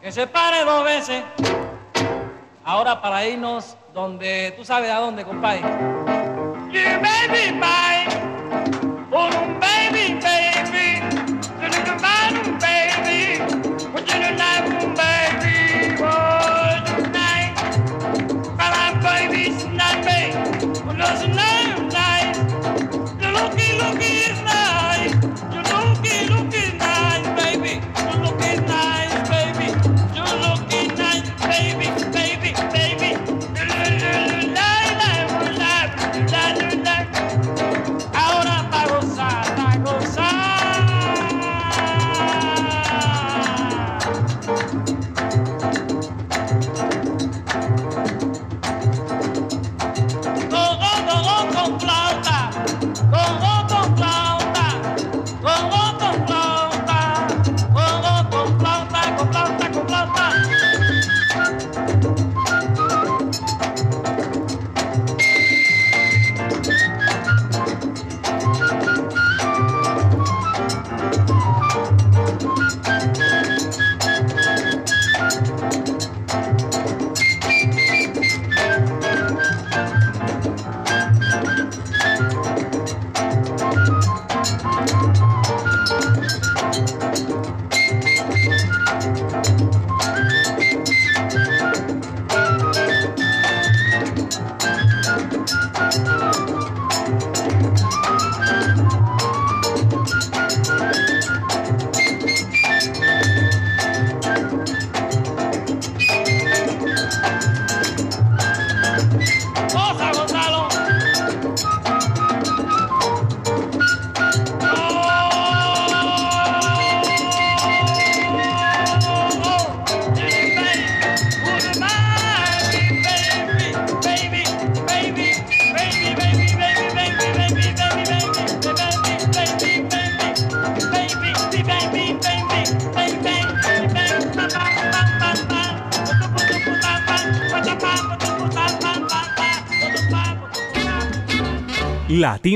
Que 0.00 0.12
se 0.12 0.26
pare 0.26 0.64
dos 0.64 0.84
veces. 0.84 1.24
Ahora 2.64 3.00
para 3.00 3.26
irnos 3.26 3.76
donde, 3.92 4.54
tú 4.56 4.64
sabes 4.64 4.90
a 4.90 4.98
dónde, 4.98 5.24
compadre. 5.24 5.62
Baby, 6.70 7.58
bye. 7.58 8.17